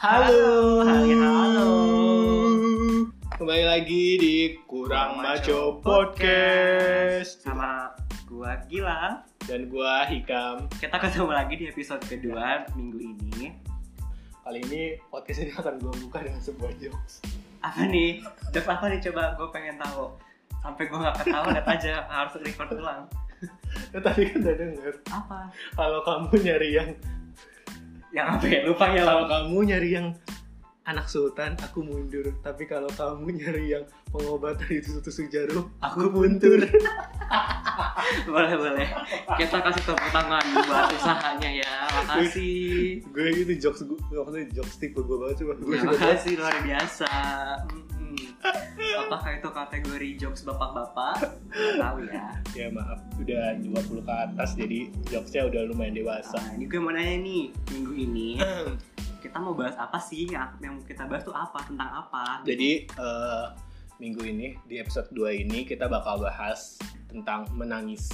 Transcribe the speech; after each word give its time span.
Halo, 0.00 0.80
Hai, 0.80 1.12
halo. 1.12 1.70
Kembali 3.36 3.64
lagi 3.68 4.16
di 4.16 4.56
Kurang 4.64 5.20
Maco 5.20 5.76
Podcast 5.84 7.44
Sama 7.44 7.92
gua 8.24 8.64
Gilang. 8.64 9.20
dan 9.44 9.68
gua 9.68 10.08
Hikam. 10.08 10.72
Kita 10.72 10.96
ketemu 10.96 11.36
lagi 11.36 11.54
di 11.60 11.68
episode 11.68 12.00
kedua 12.08 12.64
minggu 12.72 12.96
ini. 12.96 13.52
Kali 14.40 14.64
ini 14.72 14.96
podcast 15.12 15.44
ini 15.44 15.52
akan 15.52 15.76
gua 15.84 15.92
buka 15.92 16.24
dengan 16.24 16.40
sebuah 16.40 16.72
jokes. 16.80 17.20
Apa 17.60 17.84
nih? 17.84 18.24
Jokes 18.56 18.72
apa 18.72 18.88
nih 18.88 19.04
coba 19.04 19.36
gue 19.36 19.48
pengen 19.52 19.76
tahu. 19.84 20.16
Sampai 20.64 20.88
gue 20.88 20.96
gak 20.96 21.16
ketawa 21.20 21.52
lihat 21.52 21.68
aja 21.76 22.08
harus 22.08 22.40
record 22.40 22.72
ulang. 22.72 23.04
Ya, 23.92 24.00
tadi 24.08 24.32
kan 24.32 24.48
udah 24.48 24.54
denger 24.64 24.94
Apa? 25.12 25.52
kalau 25.76 26.00
kamu 26.08 26.32
nyari 26.40 26.68
yang 26.76 26.88
Yang 28.10 28.26
apa 28.26 28.44
ya? 28.46 28.60
Lupa 28.66 28.84
ya 28.90 29.02
kalau 29.06 29.24
kamu 29.30 29.58
nyari 29.70 29.90
yang 29.94 30.06
anak 30.82 31.06
sultan, 31.06 31.54
aku 31.62 31.86
mundur. 31.86 32.26
Tapi 32.42 32.66
kalau 32.66 32.90
kamu 32.90 33.30
nyari 33.38 33.78
yang 33.78 33.84
pengobatan 34.10 34.66
itu 34.66 34.98
tusuk 34.98 35.30
jarum, 35.30 35.70
Aku 35.78 36.10
mundur. 36.10 36.58
boleh 38.26 38.54
boleh. 38.58 38.88
Kita 39.38 39.62
kasih 39.62 39.82
tepuk 39.86 40.10
tangan 40.10 40.42
buat 40.42 40.90
usahanya 40.90 41.50
ya. 41.62 41.72
Makasih. 41.94 43.06
gue 43.06 43.26
itu 43.30 43.54
jokes 43.62 43.86
gue, 43.86 43.98
maksudnya 44.10 44.46
jokes 44.50 44.76
tipe 44.82 44.98
gue 44.98 45.16
banget 45.20 45.46
cuma 45.46 45.54
gue 45.54 45.74
Ya, 45.78 45.82
makasih 45.86 46.34
luar 46.34 46.56
biasa. 46.66 47.10
Mm-mm. 48.16 49.06
Apakah 49.06 49.30
itu 49.38 49.48
kategori 49.50 50.08
jokes 50.18 50.42
bapak-bapak? 50.42 51.30
Tahu 51.50 51.98
ya. 52.10 52.26
ya 52.56 52.66
maaf 52.72 52.98
udah 53.20 53.58
20 53.60 54.02
ke 54.02 54.14
atas 54.14 54.56
jadi 54.56 54.90
jokesnya 55.06 55.46
udah 55.46 55.60
lumayan 55.70 55.94
dewasa 55.94 56.38
Nah, 56.40 56.56
ini 56.56 56.64
gue 56.66 56.80
mau 56.80 56.90
nanya 56.90 57.16
nih, 57.20 57.42
minggu 57.74 57.92
ini 57.94 58.28
kita 59.20 59.36
mau 59.36 59.52
bahas 59.52 59.76
apa 59.76 60.00
sih? 60.00 60.26
Yang, 60.32 60.48
yang 60.64 60.74
kita 60.88 61.04
bahas 61.04 61.22
tuh 61.22 61.36
apa? 61.36 61.60
Tentang 61.68 61.90
apa? 61.92 62.40
jadi 62.42 62.88
eh, 62.88 63.46
minggu 64.00 64.22
ini 64.24 64.56
di 64.64 64.80
episode 64.80 65.12
2 65.12 65.44
ini 65.44 65.68
kita 65.68 65.84
bakal 65.84 66.18
bahas 66.18 66.80
tentang 67.12 67.44
menangis 67.52 68.08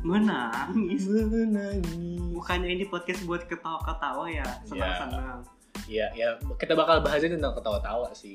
Menangis. 0.00 1.04
menangis 1.04 2.32
Bukannya 2.32 2.72
ini 2.72 2.88
podcast 2.88 3.20
buat 3.28 3.44
ketawa-ketawa 3.44 4.24
ya? 4.32 4.46
Senang-senang. 4.64 5.44
ya 5.84 6.08
ya 6.16 6.38
kita 6.56 6.72
bakal 6.72 7.04
bahasnya 7.04 7.36
tentang 7.36 7.52
ketawa-tawa 7.52 8.08
sih 8.16 8.32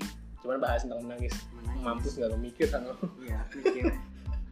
cuman 0.48 0.64
bahas 0.64 0.80
tentang 0.82 1.04
menangis. 1.04 1.36
Menangis. 1.52 1.84
mampus 1.84 2.14
nggak 2.16 2.30
lo 2.32 2.38
mikir 2.40 2.68
kan 2.72 2.82
lo 2.82 2.96
Iya, 3.20 3.40
mikir. 3.52 3.84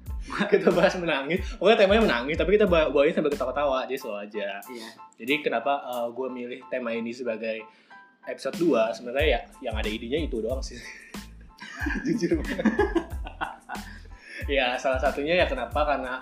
kita 0.51 0.69
bahas 0.73 0.93
menangis. 0.99 1.39
Pokoknya 1.55 1.77
temanya 1.79 2.01
menangis 2.03 2.35
tapi 2.35 2.59
kita 2.59 2.67
bawa 2.67 2.91
bawain 2.91 3.15
sambil 3.15 3.31
ketawa-tawa 3.31 3.87
jadi 3.87 3.95
slow 3.95 4.19
aja. 4.19 4.59
Iya. 4.59 4.87
jadi 5.15 5.33
kenapa 5.39 5.79
gue 6.11 6.27
milih 6.27 6.59
tema 6.67 6.91
ini 6.91 7.15
sebagai 7.15 7.63
episode 8.27 8.57
2 8.59 8.91
sebenarnya 8.91 9.27
ya 9.29 9.41
yang 9.71 9.75
ada 9.77 9.87
idenya 9.87 10.19
itu 10.19 10.43
doang 10.43 10.59
sih. 10.59 10.75
Jujur 12.05 12.41
ya 14.51 14.75
salah 14.75 14.99
satunya 14.99 15.39
ya 15.39 15.45
kenapa? 15.47 15.85
Karena 15.85 16.19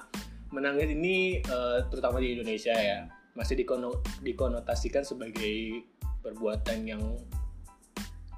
menangis 0.53 0.91
ini 0.91 1.41
eh, 1.41 1.77
terutama 1.89 2.21
di 2.21 2.37
Indonesia 2.37 2.71
ya 2.71 3.07
masih 3.33 3.57
dikono- 3.57 4.03
dikonotasikan 4.21 5.01
sebagai 5.01 5.81
perbuatan 6.21 6.85
yang 6.85 7.01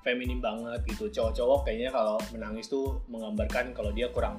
feminim 0.06 0.38
banget 0.38 0.86
gitu 0.86 1.10
cowok-cowok 1.10 1.66
kayaknya 1.66 1.90
kalau 1.90 2.22
menangis 2.30 2.70
tuh 2.70 3.02
menggambarkan 3.10 3.74
kalau 3.74 3.90
dia 3.90 4.06
kurang 4.08 4.38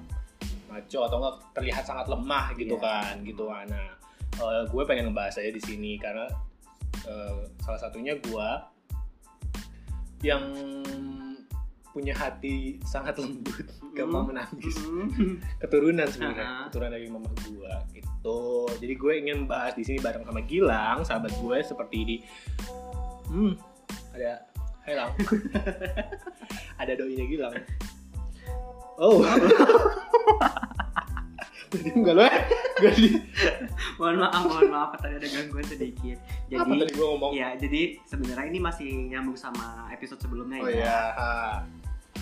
maco 0.66 0.98
atau 1.02 1.18
enggak 1.18 1.36
terlihat 1.52 1.82
sangat 1.82 2.06
lemah 2.06 2.54
gitu 2.54 2.78
Iya. 2.78 2.86
kan 2.86 3.14
gitu 3.20 3.44
kan 3.46 3.66
nah 3.66 3.88
eh, 4.38 4.62
gue 4.64 4.82
pengen 4.84 5.10
ngebahas 5.10 5.36
aja 5.36 5.50
di 5.50 5.58
sini 5.58 5.98
karena 5.98 6.30
eh, 7.02 7.50
salah 7.58 7.80
satunya 7.80 8.14
gue 8.14 8.48
yang 10.22 10.42
punya 11.90 12.12
hati 12.12 12.76
sangat 12.84 13.16
lembut 13.22 13.64
gampang 13.96 14.22
Hmm. 14.22 14.30
menangis 14.30 14.76
Mm. 14.84 15.40
keturunan 15.58 16.06
sebenarnya 16.06 16.44
Ah. 16.44 16.62
keturunan 16.68 16.92
dari 16.92 17.06
mama 17.08 17.30
gue 17.42 17.72
gitu 17.94 18.38
jadi 18.76 18.94
gue 18.94 19.12
ingin 19.18 19.38
bahas 19.48 19.72
di 19.72 19.82
sini 19.82 19.98
bareng 19.98 20.22
sama 20.22 20.44
Gilang 20.44 21.00
sahabat 21.02 21.32
gue 21.32 21.58
seperti 21.64 21.98
di 22.04 22.16
hmm 23.26 23.56
ada 24.12 24.44
Hai 24.86 24.94
Lang 24.94 25.10
ada 26.80 26.92
doinya 26.94 27.26
Gilang. 27.26 27.58
Oh. 29.02 29.18
Jadi 31.74 31.90
enggak 31.90 32.14
lo 32.14 32.22
ya 32.22 32.38
Gak 32.78 32.92
di 32.94 33.18
mohon 33.98 34.22
maaf, 34.22 34.46
mohon 34.46 34.70
maaf 34.70 34.94
tadi 35.02 35.18
ada 35.18 35.26
gangguan 35.26 35.66
sedikit. 35.66 36.22
apa 36.54 36.70
Jadi, 36.70 36.78
tadi 36.86 36.92
gue 36.94 37.06
ngomong? 37.08 37.30
ya 37.34 37.58
jadi 37.58 37.98
sebenarnya 38.06 38.46
ini 38.46 38.60
masih 38.62 38.86
nyambung 39.10 39.34
sama 39.34 39.90
episode 39.90 40.22
sebelumnya 40.22 40.62
oh 40.62 40.70
ya. 40.70 40.76
iya 40.78 40.98
ah. 41.18 41.56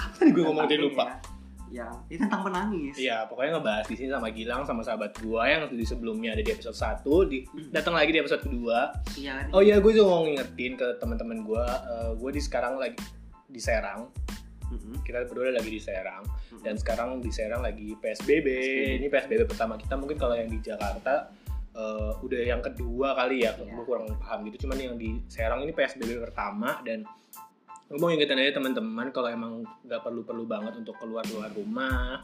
apa 0.00 0.14
tadi 0.16 0.30
gue 0.32 0.42
ngomong 0.46 0.64
Tentang 0.64 0.88
lupa? 0.88 1.04
Ya, 1.04 1.33
ya 1.68 1.88
ini 2.06 2.18
tentang 2.20 2.42
menangis. 2.44 2.94
Iya, 2.96 3.26
pokoknya 3.26 3.58
ngebahas 3.58 3.86
di 3.86 3.96
sini 3.96 4.08
sama 4.08 4.28
Gilang 4.30 4.62
sama 4.62 4.82
sahabat 4.82 5.16
gue 5.18 5.42
yang 5.42 5.62
di 5.68 5.82
sebelumnya 5.82 6.32
ada 6.32 6.42
di 6.42 6.50
episode 6.50 6.76
1 6.76 7.04
di 7.30 7.38
datang 7.68 7.94
lagi 7.94 8.10
di 8.10 8.20
episode 8.20 8.42
kedua 8.42 8.92
Iya. 9.14 9.48
Oh 9.50 9.60
iya, 9.60 9.80
gue 9.80 9.90
juga 9.90 10.06
mau 10.06 10.22
ngingetin 10.22 10.74
ke 10.74 10.86
teman-teman 10.98 11.42
gue, 11.42 11.64
eh, 11.64 12.10
gue 12.14 12.30
di 12.30 12.40
sekarang 12.40 12.76
lagi 12.76 12.98
di 13.44 13.60
Serang. 13.60 14.10
Mm-mm. 14.64 15.04
Kita 15.04 15.28
berdua 15.28 15.52
lagi 15.52 15.68
di 15.68 15.78
Serang 15.78 16.24
Mm-mm. 16.24 16.64
dan 16.64 16.74
sekarang 16.80 17.20
di 17.20 17.30
Serang 17.30 17.60
lagi 17.60 17.94
PSBB. 17.94 18.48
Ini 18.98 19.06
PSBB 19.06 19.44
pertama 19.44 19.76
kita 19.76 19.94
mungkin 19.94 20.16
kalau 20.16 20.34
yang 20.34 20.48
di 20.48 20.58
Jakarta 20.58 21.28
eh, 21.74 22.12
udah 22.22 22.40
yang 22.40 22.62
kedua 22.62 23.12
kali 23.14 23.42
ya, 23.42 23.52
Iya. 23.54 23.74
gue 23.74 23.84
kurang 23.84 24.06
paham 24.18 24.46
gitu. 24.46 24.66
Cuman 24.66 24.78
yang 24.78 24.94
di 24.94 25.18
Serang 25.26 25.58
ini 25.62 25.70
PSBB 25.70 26.22
pertama 26.22 26.78
dan 26.82 27.02
gue 27.94 28.02
mau 28.02 28.10
ngingetin 28.10 28.42
aja 28.42 28.58
teman-teman 28.58 29.06
kalau 29.14 29.30
emang 29.30 29.52
nggak 29.86 30.02
perlu-perlu 30.02 30.50
banget 30.50 30.74
untuk 30.82 30.98
keluar-keluar 30.98 31.46
rumah, 31.54 32.18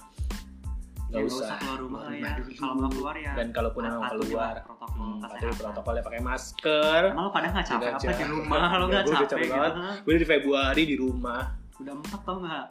Ya, 1.10 1.22
nggak 1.22 1.30
nggak 1.30 1.42
usah 1.42 1.56
keluar 1.62 1.78
rumah 1.78 2.02
ya. 2.10 2.30
Dulu. 2.38 2.50
Kalau 2.58 2.74
mau 2.74 2.90
keluar 2.90 3.14
ya. 3.18 3.32
dan 3.38 3.46
kalaupun 3.54 3.82
emang 3.86 4.02
keluar 4.14 4.54
protokol 4.66 4.90
hmm, 4.98 5.58
protokolnya 5.58 6.02
pakai 6.06 6.20
masker 6.22 7.02
Emang 7.14 7.24
lo 7.26 7.30
pada 7.30 7.46
nggak 7.50 7.66
capek 7.66 7.90
apa 7.98 8.12
di 8.14 8.26
rumah? 8.30 8.58
Lo 8.78 8.84
nggak 8.86 8.86
Enggak, 8.90 9.02
gue 9.02 9.10
udah 9.10 9.18
capek, 9.18 9.30
capek 9.30 9.46
gitu? 9.46 9.54
banget. 9.58 9.98
Gue 10.02 10.14
di 10.14 10.26
Februari 10.26 10.82
di 10.86 10.96
rumah 10.98 11.42
Udah 11.82 11.94
empat 11.98 12.20
tau 12.26 12.36
nggak? 12.42 12.66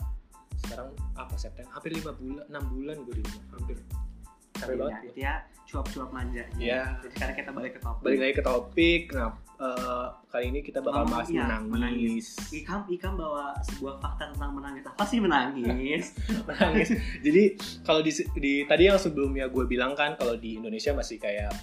sekarang 0.59 0.87
apa 1.15 1.33
September 1.39 1.71
hampir 1.71 1.91
lima 1.95 2.11
bulan 2.19 2.43
enam 2.51 2.63
bulan 2.67 2.95
gue 3.07 3.15
di 3.15 3.23
rumah 3.23 3.43
hampir 3.55 3.77
capek 4.59 4.75
Iya, 4.75 4.79
banget 4.83 5.01
ya 5.15 5.33
cuap-cuap 5.69 6.09
manja. 6.09 6.43
Iya. 6.57 6.97
Jadi 7.05 7.13
sekarang 7.13 7.35
kita 7.37 7.51
balik 7.53 7.71
ke 7.77 7.81
topik. 7.85 8.01
balik 8.01 8.19
lagi 8.19 8.33
ke 8.33 8.43
topik 8.43 9.01
nah 9.13 9.29
eh, 9.61 10.05
kali 10.33 10.45
ini 10.49 10.59
kita 10.65 10.79
bakal 10.81 11.05
bahas 11.05 11.29
iya, 11.29 11.45
menangis 11.45 11.69
menangis. 11.69 12.27
Ikam 12.49 12.81
Ikam 12.89 13.13
bawa 13.21 13.53
sebuah 13.69 14.01
fakta 14.01 14.33
tentang 14.33 14.51
menangis. 14.57 14.83
Apa 14.89 15.03
sih 15.05 15.21
menangis? 15.21 16.17
menangis 16.49 16.89
jadi 17.21 17.43
kalau 17.85 18.01
di, 18.01 18.11
di 18.41 18.53
tadi 18.65 18.89
yang 18.89 18.97
sebelumnya 18.97 19.45
gue 19.45 19.69
bilang 19.69 19.93
kan 19.93 20.17
kalau 20.17 20.33
di 20.33 20.57
Indonesia 20.57 20.89
masih 20.97 21.21
kayak 21.21 21.53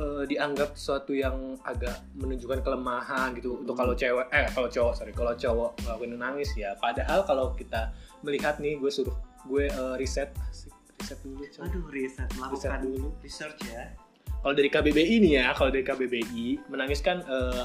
eh, 0.00 0.22
dianggap 0.24 0.72
sesuatu 0.72 1.12
yang 1.12 1.60
agak 1.68 2.00
menunjukkan 2.16 2.64
kelemahan 2.64 3.36
gitu 3.36 3.60
untuk 3.60 3.76
Hmm. 3.76 3.82
kalau 3.84 3.94
cewek 3.98 4.26
eh 4.32 4.46
kalau 4.48 4.68
cowok 4.72 4.92
sorry 4.96 5.12
kalau 5.12 5.32
cowok 5.36 5.70
ngelakuin 5.84 6.16
nangis 6.16 6.50
ya 6.56 6.72
padahal 6.80 7.20
kalau 7.28 7.52
kita 7.52 7.92
melihat 8.24 8.56
nih 8.56 8.80
gue 8.80 8.88
suruh 8.88 9.12
gue 9.44 9.68
eh, 9.68 9.94
riset 10.00 10.32
asik, 10.48 10.72
riset 11.04 11.20
dulu 11.20 11.44
coy. 11.44 11.62
Aduh, 11.68 11.84
riset 11.92 12.28
melakukan 12.40 12.80
dulu. 12.80 13.08
research 13.20 13.60
ya. 13.68 13.92
kalau 14.40 14.54
dari 14.56 14.68
KBBI 14.72 15.14
nih 15.20 15.32
ya 15.40 15.46
kalau 15.52 15.68
dari 15.68 15.84
KBBI 15.84 16.46
menangis 16.72 17.04
kan 17.04 17.20
eh, 17.20 17.64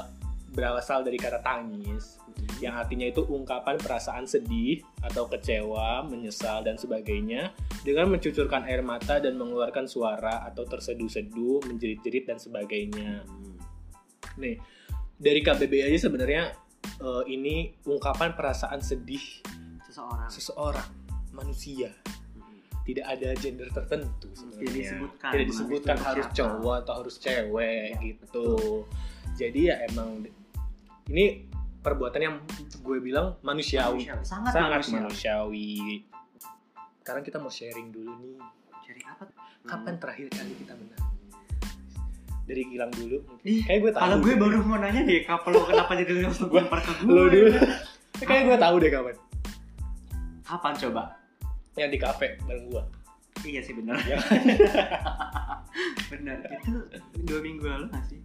berasal 0.52 1.06
dari 1.06 1.16
kata 1.16 1.40
tangis 1.40 2.20
yang 2.60 2.76
artinya 2.76 3.08
itu 3.08 3.24
ungkapan 3.24 3.80
perasaan 3.80 4.28
sedih 4.28 4.84
atau 5.00 5.24
kecewa, 5.28 6.04
menyesal 6.04 6.60
dan 6.60 6.76
sebagainya 6.76 7.56
dengan 7.80 8.12
mencucurkan 8.12 8.68
air 8.68 8.84
mata 8.84 9.16
dan 9.16 9.40
mengeluarkan 9.40 9.88
suara 9.88 10.44
atau 10.44 10.68
terseduh-seduh, 10.68 11.64
menjerit-jerit 11.64 12.28
dan 12.28 12.36
sebagainya. 12.36 13.24
Nih, 14.36 14.60
dari 15.16 15.40
KBBI 15.40 15.88
aja 15.88 16.08
sebenarnya 16.08 16.52
eh, 17.00 17.24
ini 17.32 17.72
ungkapan 17.88 18.36
perasaan 18.36 18.84
sedih 18.84 19.40
Seseorang. 19.88 20.28
seseorang, 20.28 20.90
manusia. 21.32 21.90
Tidak 22.90 23.06
ada 23.06 23.28
gender 23.34 23.68
tertentu 23.70 24.28
sebenarnya. 24.32 24.58
Tidak 24.60 24.74
disebutkan 24.74 25.30
Tidak 25.30 25.38
menangis 25.38 25.50
disebutkan 25.52 25.94
untuk 25.94 26.08
harus 26.08 26.26
siapa. 26.26 26.38
cowok 26.38 26.74
atau 26.76 26.92
harus 26.98 27.14
cewek 27.16 27.86
Ya, 27.88 27.98
gitu. 28.02 28.48
Jadi 29.32 29.60
ya 29.64 29.74
emang 29.86 30.08
ini 31.06 31.24
perbuatan 31.80 32.20
yang 32.20 32.36
gue 32.76 32.98
bilang 32.98 33.38
manusiawi, 33.40 34.04
Manusiawi. 34.04 34.22
Sangat, 34.22 34.52
sangat 34.52 34.80
manusiawi. 34.82 34.98
manusiawi. 35.00 35.70
Sekarang 37.00 37.22
kita 37.22 37.38
mau 37.38 37.48
sharing 37.48 37.88
dulu 37.88 38.10
nih. 38.18 38.36
Jadi 38.84 39.00
apa? 39.04 39.24
Kapan 39.62 39.94
terakhir 39.96 40.26
kali 40.28 40.52
kita 40.56 40.72
menangis? 40.74 41.08
Dari 42.42 42.62
Gilang 42.66 42.90
dulu. 42.90 43.16
Ih, 43.42 43.62
Kayak 43.62 43.78
gue 43.80 43.90
tahu. 43.92 44.02
Kalau 44.02 44.16
gue 44.18 44.34
baru 44.34 44.56
mau 44.60 44.76
nanya 44.76 45.06
deh, 45.06 45.22
kapan 45.22 45.50
lo 45.50 45.60
kenapa 45.62 45.92
jadi 45.94 46.12
langsung 46.20 46.50
lempar 46.50 46.82
ke 46.82 46.92
gue? 46.98 47.06
Lo 47.06 47.24
dulu. 47.30 47.50
Kayak 48.18 48.42
gue 48.44 48.56
tahu 48.58 48.74
deh 48.76 48.90
kapan. 48.90 49.14
Kapan 50.42 50.72
coba? 50.76 51.02
Yang 51.74 51.90
di 51.90 51.98
kafe 51.98 52.26
bareng 52.42 52.66
gue. 52.66 52.82
Iya 53.42 53.60
sih 53.60 53.72
benar. 53.72 53.96
Ya. 54.02 54.16
benar. 56.12 56.38
Itu 56.60 56.72
dua 57.24 57.40
minggu 57.40 57.64
lalu 57.64 57.86
nggak 57.88 58.06
sih? 58.06 58.18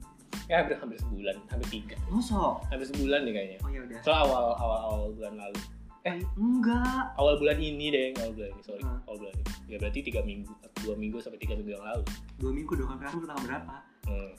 ya 0.46 0.62
hampir 0.62 0.78
hampir 0.78 1.02
sebulan 1.02 1.42
hampir 1.50 1.68
tiga 1.74 1.98
Mosok? 2.06 2.62
hampir 2.70 2.86
sebulan 2.86 3.26
deh 3.26 3.34
kayaknya 3.34 3.58
Oh 3.66 3.70
ya 3.74 3.82
udah. 3.82 3.98
so 4.06 4.14
awal 4.14 4.54
awal 4.54 4.78
awal 4.86 5.02
bulan 5.10 5.34
lalu 5.36 5.58
Eh, 6.06 6.22
enggak. 6.38 7.18
awal 7.18 7.42
bulan 7.42 7.58
ini 7.58 7.90
deh 7.90 8.14
awal 8.16 8.30
bulan 8.30 8.54
ini 8.54 8.62
sorry 8.62 8.86
Hmm. 8.86 9.02
awal 9.10 9.18
bulan 9.18 9.34
ini 9.34 9.50
ya 9.66 9.78
berarti 9.82 10.00
tiga 10.06 10.22
minggu 10.22 10.54
dua 10.86 10.94
minggu 10.94 11.18
sampai 11.18 11.42
tiga 11.42 11.58
minggu 11.58 11.74
yang 11.74 11.82
lalu 11.82 12.06
Dua 12.38 12.52
minggu 12.54 12.78
dong, 12.78 12.94
kan 12.94 12.98
sekarang 13.02 13.26
tanggal 13.26 13.42
berapa? 13.42 13.76
hmm. 14.06 14.32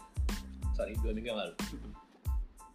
sorry 0.70 0.94
dua 1.02 1.10
minggu 1.10 1.26
yang 1.26 1.40
lalu 1.42 1.54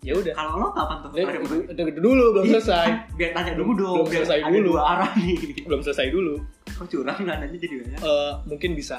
ya 0.01 0.13
udah 0.13 0.33
Kalau 0.33 0.53
lo 0.57 0.67
kapan 0.73 0.97
tuh? 0.99 1.09
Itu, 1.13 1.29
itu, 1.69 1.81
itu 1.87 2.01
dulu 2.01 2.23
belum 2.33 2.45
Ih, 2.45 2.51
selesai 2.57 2.87
Biar 3.21 3.31
tanya 3.31 3.53
dulu 3.53 3.71
dong. 3.75 3.95
Belum 4.01 4.09
selesai 4.11 4.37
ada 4.39 4.49
dulu. 4.51 4.69
dua 4.73 4.81
arah 4.83 5.11
nih. 5.13 5.37
belum 5.69 5.81
selesai 5.81 6.07
dulu 6.09 6.33
Kok 6.71 6.85
curang 6.87 7.19
nggak 7.21 7.37
nanya 7.39 7.57
jadi 7.57 7.75
banyak? 7.79 7.99
Eh, 8.01 8.31
mungkin 8.45 8.69
bisa 8.73 8.97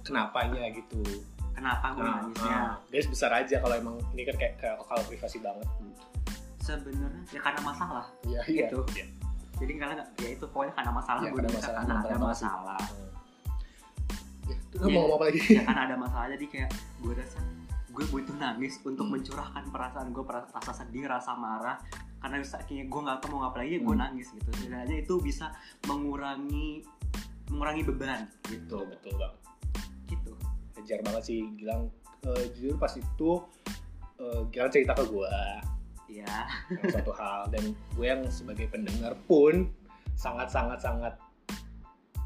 kenapanya 0.00 0.64
gitu 0.72 1.04
Kenapa 1.52 1.90
gue 1.90 2.00
nah, 2.00 2.22
nangisnya? 2.22 2.54
nah, 2.54 2.74
guys 2.86 3.06
besar 3.06 3.30
aja 3.34 3.58
kalau 3.58 3.74
emang 3.74 3.96
ini 4.12 4.22
kan 4.22 4.36
kayak, 4.36 4.54
kayak 4.56 4.78
kalau 4.80 5.02
privasi 5.04 5.36
banget 5.38 5.66
Sebenarnya 6.58 7.22
ya 7.28 7.40
karena 7.40 7.60
masalah. 7.60 8.06
iya 8.24 8.40
Gitu. 8.44 8.78
iya. 8.94 9.04
Jadi 9.58 9.72
karena 9.74 9.94
ya 10.16 10.28
itu 10.30 10.44
pokoknya 10.46 10.70
karena 10.72 10.92
masalah 10.92 11.18
Ya, 11.18 11.28
gue 11.28 11.36
karena 11.36 11.50
masalah, 11.50 11.76
karena 11.82 11.94
ada 11.94 12.06
karena 12.06 12.24
masalah. 12.24 12.82
Ya, 14.46 14.56
terus 14.70 14.80
Iya. 14.80 14.86
mau 14.88 15.00
ngomong 15.02 15.16
apa 15.18 15.24
lagi 15.26 15.40
ya 15.50 15.62
karena 15.62 15.82
ada 15.82 15.96
masalah 15.98 16.26
jadi 16.30 16.46
kayak 16.46 16.70
gue 17.02 17.12
rasa 17.12 17.38
gue 17.98 18.06
butuh 18.14 18.38
nangis 18.38 18.78
untuk 18.86 19.10
Hmm. 19.10 19.18
mencurahkan 19.18 19.74
perasaan 19.74 20.14
gue 20.14 20.22
rasa 20.22 20.70
sedih 20.70 21.10
rasa 21.10 21.34
marah. 21.34 21.82
Karena 22.22 22.38
saking 22.46 22.86
gue 22.86 23.00
nggak 23.02 23.18
tahu 23.18 23.34
mau 23.34 23.50
ngapain 23.50 23.66
lagi 23.66 23.82
gue 23.82 23.90
Hmm. 23.90 24.02
nangis 24.06 24.30
gitu. 24.30 24.46
Setidaknya 24.54 25.02
itu 25.02 25.14
bisa 25.18 25.50
mengurangi 25.90 26.86
mengurangi 27.50 27.82
beban 27.82 28.22
gitu. 28.46 28.86
Betul 28.86 28.94
betul 28.94 29.12
bang 29.18 29.34
gitu. 30.06 30.32
Kejar 30.78 31.02
banget 31.02 31.22
sih 31.26 31.42
Gilang. 31.58 31.90
Eh, 32.22 32.44
jujur 32.54 32.78
pas 32.78 32.94
itu 32.94 33.30
eh, 34.18 34.40
Gilang 34.54 34.70
cerita 34.70 34.94
ke 34.94 35.02
gue 35.02 35.30
ya 36.08 36.38
yang 36.70 36.82
suatu 36.94 37.10
hal. 37.18 37.50
Dan 37.50 37.74
gue 37.98 38.06
yang 38.06 38.22
sebagai 38.30 38.70
pendengar 38.70 39.18
pun 39.26 39.74
sangat 40.14 40.54
sangat 40.54 40.78
sangat 40.78 41.14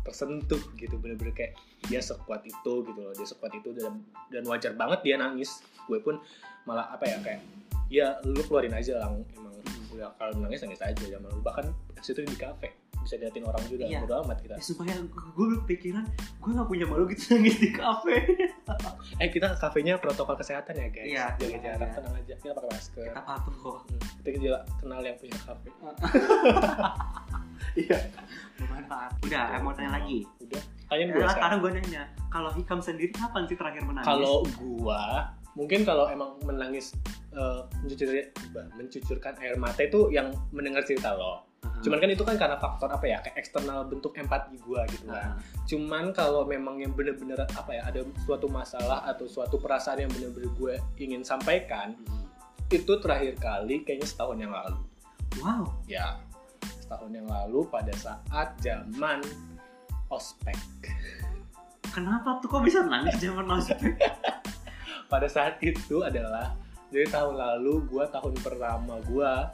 tersentuh 0.02 0.58
gitu 0.74 0.98
bener-bener 0.98 1.30
kayak 1.30 1.54
dia 1.86 1.98
sekuat 1.98 2.42
itu 2.42 2.72
gitu 2.82 2.98
loh 2.98 3.14
dia 3.14 3.22
sekuat 3.22 3.52
itu 3.54 3.70
dan 3.72 4.02
dan 4.28 4.42
wajar 4.44 4.74
banget 4.74 5.00
dia 5.02 5.16
nangis. 5.16 5.62
Gue 5.86 5.98
pun 5.98 6.18
malah 6.62 6.90
apa 6.90 7.06
ya 7.06 7.18
kayak 7.20 7.40
ya 7.86 8.06
lu 8.22 8.42
keluarin 8.42 8.72
aja 8.72 8.98
lang 8.98 9.22
emang 9.32 9.54
udah 9.92 10.10
kalau 10.16 10.34
nangis 10.38 10.62
nangis 10.62 10.80
aja 10.80 10.98
jangan 10.98 11.26
malu. 11.26 11.40
Bahkan 11.40 11.66
situ 12.00 12.22
di 12.22 12.34
kafe 12.34 12.70
bisa 13.02 13.18
liatin 13.18 13.42
orang 13.42 13.62
juga 13.66 13.82
Iya. 13.82 13.98
bodo 14.02 14.22
amat 14.22 14.38
kita. 14.40 14.54
Ya, 14.54 14.62
supaya 14.62 14.94
gue 15.02 15.46
berpikiran 15.58 16.06
gue 16.38 16.50
nggak 16.50 16.68
punya 16.70 16.86
malu 16.86 17.06
gitu 17.10 17.34
nangis 17.34 17.58
di 17.58 17.70
kafe 17.70 18.14
eh 19.22 19.28
kita 19.28 19.58
kafenya 19.58 19.98
protokol 19.98 20.38
kesehatan 20.38 20.74
ya 20.78 20.88
guys. 20.88 21.06
Iya, 21.08 21.24
jaga 21.38 21.46
iya, 21.46 21.58
jarak 21.62 21.88
iya. 21.88 21.96
tenang 21.98 22.14
aja. 22.18 22.34
Kita 22.38 22.52
pakai 22.54 22.70
masker. 22.70 23.04
Kita 23.10 23.22
patuh 23.22 23.54
kok. 23.54 23.76
Hmm, 23.82 24.00
kita 24.22 24.28
juga 24.38 24.58
kenal 24.78 25.00
yang 25.02 25.16
punya 25.18 25.38
kafe. 25.42 25.70
Iya. 27.72 27.94
Bermanfaat. 28.58 29.16
Udah 29.22 29.44
eh, 29.54 29.60
mau 29.62 29.72
tanya 29.72 29.96
lagi? 29.96 30.26
Udah. 30.44 30.60
Tanya 30.90 31.04
ya, 31.08 31.14
gue 31.14 31.24
sekarang 31.30 31.58
gue 31.62 31.70
nanya 31.72 32.02
kalau 32.28 32.50
Hikam 32.52 32.84
sendiri 32.84 33.14
kapan 33.14 33.48
sih 33.48 33.56
terakhir 33.56 33.86
menangis? 33.86 34.08
Kalau 34.12 34.44
gua 34.60 35.32
mungkin 35.54 35.84
kalau 35.84 36.08
emang 36.08 36.36
menangis 36.44 36.96
eh, 37.32 37.60
mencucur 37.80 38.08
mencucurkan 38.76 39.36
air 39.40 39.56
mata 39.56 39.84
itu 39.84 40.08
yang 40.08 40.32
mendengar 40.52 40.84
cerita 40.84 41.12
lo 41.12 41.51
Cuman 41.82 41.98
kan 41.98 42.10
itu 42.10 42.22
kan 42.22 42.38
karena 42.38 42.54
faktor 42.58 42.90
apa 42.90 43.04
ya 43.06 43.18
kayak 43.22 43.42
eksternal 43.42 43.86
bentuk 43.86 44.14
empati 44.14 44.54
gua 44.62 44.86
gitu 44.86 45.10
kan. 45.10 45.34
Heeh. 45.34 45.66
cuman 45.66 46.14
kalau 46.14 46.46
memang 46.46 46.78
yang 46.78 46.94
bener-bener 46.94 47.38
apa 47.42 47.70
ya 47.74 47.82
ada 47.86 48.02
suatu 48.22 48.46
masalah 48.46 49.02
atau 49.06 49.26
suatu 49.26 49.58
perasaan 49.58 50.04
yang 50.06 50.10
bener-bener 50.10 50.50
gue 50.58 50.74
ingin 50.98 51.22
sampaikan 51.26 51.94
Hmm. 52.06 52.26
itu 52.70 52.92
terakhir 53.02 53.34
kali 53.38 53.82
kayaknya 53.82 54.06
setahun 54.06 54.38
yang 54.38 54.52
lalu. 54.54 54.78
Wow. 55.42 55.64
Ya 55.86 56.18
setahun 56.82 57.10
yang 57.10 57.26
lalu 57.26 57.66
pada 57.68 57.92
saat 57.96 58.54
zaman 58.60 59.20
ospek. 60.08 60.56
Kenapa 61.92 62.40
tuh 62.40 62.48
kok 62.48 62.64
bisa 62.64 62.80
nangis 62.84 63.16
zaman 63.20 63.44
ospek? 63.48 63.96
Pada 65.12 65.28
saat 65.28 65.60
itu 65.60 66.00
adalah 66.00 66.56
dari 66.88 67.04
tahun 67.04 67.36
lalu 67.36 67.84
gua 67.84 68.08
tahun 68.08 68.32
pertama 68.40 68.96
gua 69.04 69.52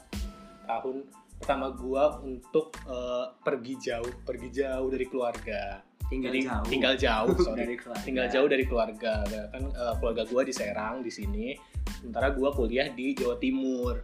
tahun 0.70 1.02
pertama 1.38 1.70
gua 1.72 2.18
untuk 2.20 2.74
eh, 2.84 3.26
pergi 3.40 3.74
jauh 3.78 4.12
pergi 4.26 4.48
jauh 4.50 4.88
dari 4.90 5.06
keluarga. 5.06 5.80
Tinggal 6.08 6.32
Jadi, 6.32 6.40
jauh. 6.48 6.66
tinggal 6.66 6.94
jauh 6.96 7.36
sorry. 7.46 7.58
Dari 7.64 7.76
keluarga. 7.78 8.04
tinggal 8.04 8.26
jauh 8.28 8.48
dari 8.48 8.64
keluarga. 8.66 9.12
Kan 9.54 9.62
eh, 9.70 9.94
keluarga 10.02 10.22
gua 10.26 10.42
di 10.42 10.52
Serang 10.52 11.00
di 11.00 11.12
sini. 11.12 11.46
Sementara 12.02 12.34
gua 12.34 12.50
kuliah 12.52 12.90
di 12.90 13.14
Jawa 13.14 13.38
Timur. 13.38 13.96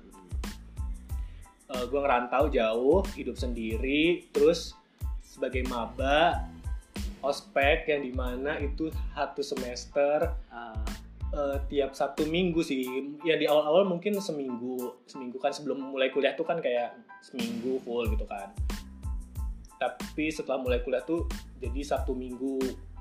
Eh, 1.75 1.85
gua 1.91 2.01
ngerantau 2.07 2.49
jauh 2.49 3.03
hidup 3.19 3.37
sendiri. 3.37 4.31
Terus 4.31 4.73
sebagai 5.21 5.67
maba 5.67 6.47
ospek 7.25 7.89
yang 7.89 8.05
di 8.05 8.13
mana 8.13 8.61
itu 8.61 8.93
satu 9.17 9.41
semester 9.41 10.29
Ah, 10.53 10.77
eh, 11.35 11.59
tiap 11.67 11.91
Sabtu 11.93 12.25
Minggu 12.25 12.63
sih. 12.63 12.87
Ya 13.21 13.35
di 13.35 13.45
awal-awal 13.45 13.83
mungkin 13.85 14.15
seminggu, 14.17 15.03
seminggu 15.05 15.37
kan 15.37 15.51
sebelum 15.51 15.83
mulai 15.91 16.09
kuliah 16.09 16.33
tuh 16.33 16.47
kan 16.47 16.63
kayak 16.63 16.95
seminggu 17.21 17.83
full 17.83 18.07
gitu 18.07 18.23
kan. 18.25 18.55
Tapi 19.77 20.31
setelah 20.31 20.63
mulai 20.63 20.81
kuliah 20.81 21.03
tuh 21.03 21.27
jadi 21.59 21.81
Sabtu 21.83 22.15
Minggu 22.15 22.57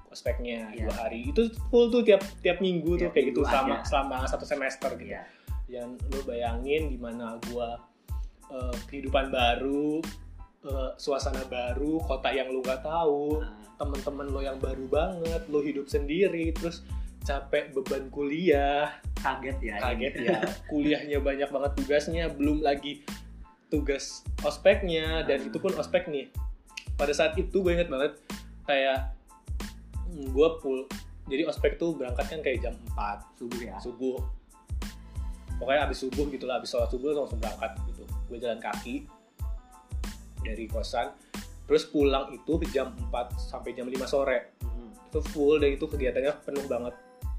ospeknya 0.10 0.70
Iya. 0.74 0.90
dua 0.90 0.94
hari. 1.00 1.30
Itu 1.30 1.50
full 1.70 1.90
tuh 1.90 2.02
tiap 2.02 2.22
tiap 2.42 2.58
minggu 2.60 2.98
tuh 2.98 3.10
Tiap 3.10 3.14
kayak 3.14 3.26
gitu 3.34 3.42
minggu 3.42 3.50
selama 3.50 3.74
ada. 3.74 3.86
selama 3.86 4.16
satu 4.26 4.46
semester 4.46 4.90
gitu. 4.96 5.10
iya. 5.10 5.24
Yang 5.66 5.90
lo 6.10 6.20
bayangin 6.24 6.82
di 6.90 6.98
mana 6.98 7.38
gua 7.50 7.78
eh, 8.54 8.76
kehidupan 8.86 9.34
baru, 9.34 9.98
eh, 10.62 10.90
suasana 10.96 11.42
baru, 11.48 11.98
kota 12.04 12.30
yang 12.30 12.50
lo 12.50 12.62
nggak 12.62 12.86
tahu, 12.86 13.42
Ah, 13.42 13.50
teman-teman 13.80 14.30
lo 14.30 14.40
yang 14.40 14.62
baru 14.62 14.86
banget, 14.86 15.42
lo 15.50 15.60
hidup 15.60 15.90
sendiri, 15.90 16.54
terus 16.54 16.86
capek 17.24 17.72
beban 17.72 18.12
kuliah, 18.12 18.92
kaget 19.24 19.58
ya 19.64 19.76
kaget 19.80 20.14
ya, 20.28 20.38
kuliahnya 20.68 21.18
banyak 21.24 21.48
banget 21.48 21.72
tugasnya, 21.80 22.28
belum 22.28 22.60
lagi 22.60 23.04
tugas 23.72 24.28
ospeknya, 24.44 25.24
dan 25.24 25.42
Hmm. 25.42 25.48
itu 25.50 25.58
pun 25.58 25.72
ospek 25.74 26.12
nih. 26.12 26.30
Pada 27.00 27.16
saat 27.16 27.34
itu 27.40 27.64
gue 27.64 27.74
inget 27.74 27.90
banget, 27.90 28.20
kayak 28.68 29.16
gue 30.14 30.50
pul, 30.62 30.86
jadi 31.26 31.50
ospek 31.50 31.82
tuh 31.82 31.98
berangkat 31.98 32.28
kan 32.28 32.40
kayak 32.44 32.60
jam 32.62 32.76
4 32.94 33.24
subuh 33.40 33.60
ya 33.64 33.76
subuh. 33.82 34.20
Pokoknya 35.58 35.88
abis 35.88 36.06
subuh 36.06 36.28
gitu 36.30 36.46
lah, 36.46 36.60
abis 36.60 36.76
sholat 36.76 36.92
subuh 36.92 37.16
langsung 37.16 37.40
berangkat 37.40 37.72
gitu. 37.90 38.04
Gue 38.30 38.38
jalan 38.38 38.60
kaki 38.60 39.08
dari 40.44 40.68
kosan, 40.68 41.16
terus 41.66 41.88
pulang 41.88 42.30
itu 42.36 42.60
jam 42.70 42.92
4 43.10 43.32
sampai 43.40 43.72
jam 43.72 43.88
5 43.88 44.06
sore 44.06 44.60
Hmm. 44.60 44.92
itu 45.08 45.20
full 45.32 45.58
dan 45.62 45.72
itu 45.72 45.86
kegiatannya 45.88 46.34
penuh 46.44 46.66
banget 46.68 46.94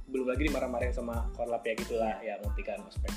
belum 0.08 0.26
lagi 0.28 0.48
dimarah-marahin 0.48 0.94
sama 0.94 1.28
korlap 1.32 1.64
ya 1.64 1.74
gitulah 1.76 2.16
ya 2.20 2.36
ngerti 2.44 2.62
kan 2.62 2.80
ospek 2.84 3.12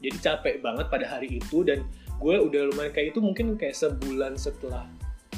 jadi 0.00 0.16
capek 0.20 0.54
banget 0.60 0.86
pada 0.92 1.06
hari 1.08 1.40
itu 1.40 1.64
dan 1.64 1.84
gue 2.20 2.34
udah 2.36 2.72
lumayan 2.72 2.92
kayak 2.92 3.16
itu 3.16 3.20
mungkin 3.20 3.56
kayak 3.56 3.76
sebulan 3.76 4.36
setelah 4.36 4.88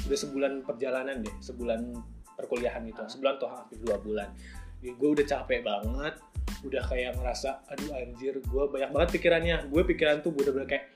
udah 0.07 0.17
sebulan 0.19 0.63
perjalanan 0.63 1.23
deh 1.23 1.35
sebulan 1.43 1.95
perkuliahan 2.39 2.87
itu 2.87 3.03
Ah. 3.03 3.11
sebulan 3.11 3.33
atau 3.35 3.51
hampir 3.51 3.77
dua 3.83 3.99
bulan. 3.99 4.31
Jadi 4.79 4.95
gue 4.95 5.09
udah 5.11 5.25
capek 5.27 5.59
banget 5.59 6.15
udah 6.63 6.83
kayak 6.87 7.19
ngerasa 7.19 7.67
aduh 7.67 7.91
anjir 7.99 8.39
gue 8.39 8.63
banyak 8.71 8.89
banget 8.95 9.09
pikirannya. 9.19 9.57
Gue 9.67 9.83
pikiran 9.83 10.23
tuh 10.23 10.31
bener-bener 10.31 10.67
kayak 10.71 10.87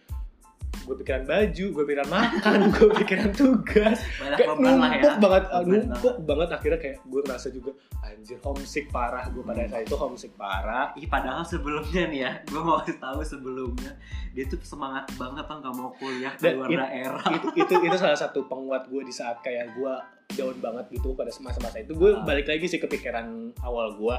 gue 0.84 0.96
pikiran 0.98 1.24
baju 1.24 1.66
gue 1.70 1.84
pikiran 1.86 2.10
makan 2.10 2.60
gue 2.76 2.90
pikiran 2.98 3.30
tugas. 3.32 3.98
Banyak 4.18 4.38
kayak 4.38 4.48
lah 4.52 4.92
ya. 4.92 5.00
numpuk 5.00 5.16
banget 5.18 5.44
Beban 5.46 5.66
numpuk 5.66 6.16
banget 6.22 6.50
akhirnya 6.52 6.80
kayak 6.80 6.98
gue 7.02 7.22
ngerasa 7.22 7.48
juga 7.50 7.72
anjir 8.02 8.38
homesick 8.40 8.86
parah. 8.90 9.24
Gue 9.28 9.42
pada 9.42 9.64
saat 9.66 9.84
itu 9.84 9.96
homesick 9.96 10.34
parah. 10.34 10.92
Ih, 10.94 11.06
padahal 11.06 11.42
sebelumnya 11.42 12.04
nih 12.06 12.20
ya, 12.22 12.32
gue 12.44 12.60
mau 12.60 12.78
kasih 12.78 12.98
tahu 12.98 13.20
sebelumnya 13.24 13.92
dia 14.30 14.44
tuh 14.46 14.60
semangat 14.62 15.08
banget 15.14 15.44
tuh 15.44 15.58
nggak 15.58 15.74
mau 15.74 15.90
kuliah 15.94 16.34
Dan 16.36 16.52
keluar 16.58 16.68
it- 16.68 16.80
daerah. 16.80 17.24
itu 17.38 17.48
itu 17.56 17.74
itu 17.82 17.96
salah 17.96 18.18
satu 18.18 18.44
penguat 18.44 18.86
gue 18.86 19.02
di 19.02 19.12
saat 19.12 19.40
kayak 19.40 19.74
gue 19.74 19.94
down 20.34 20.58
banget 20.58 20.86
gitu 20.92 21.14
pada 21.14 21.32
masa-masa 21.36 21.78
itu. 21.78 21.94
Gue 21.94 22.12
Ah. 22.12 22.22
balik 22.22 22.46
lagi 22.46 22.66
sih 22.66 22.78
ke 22.78 22.88
pikiran 22.88 23.26
awal 23.60 23.96
gue 23.96 24.16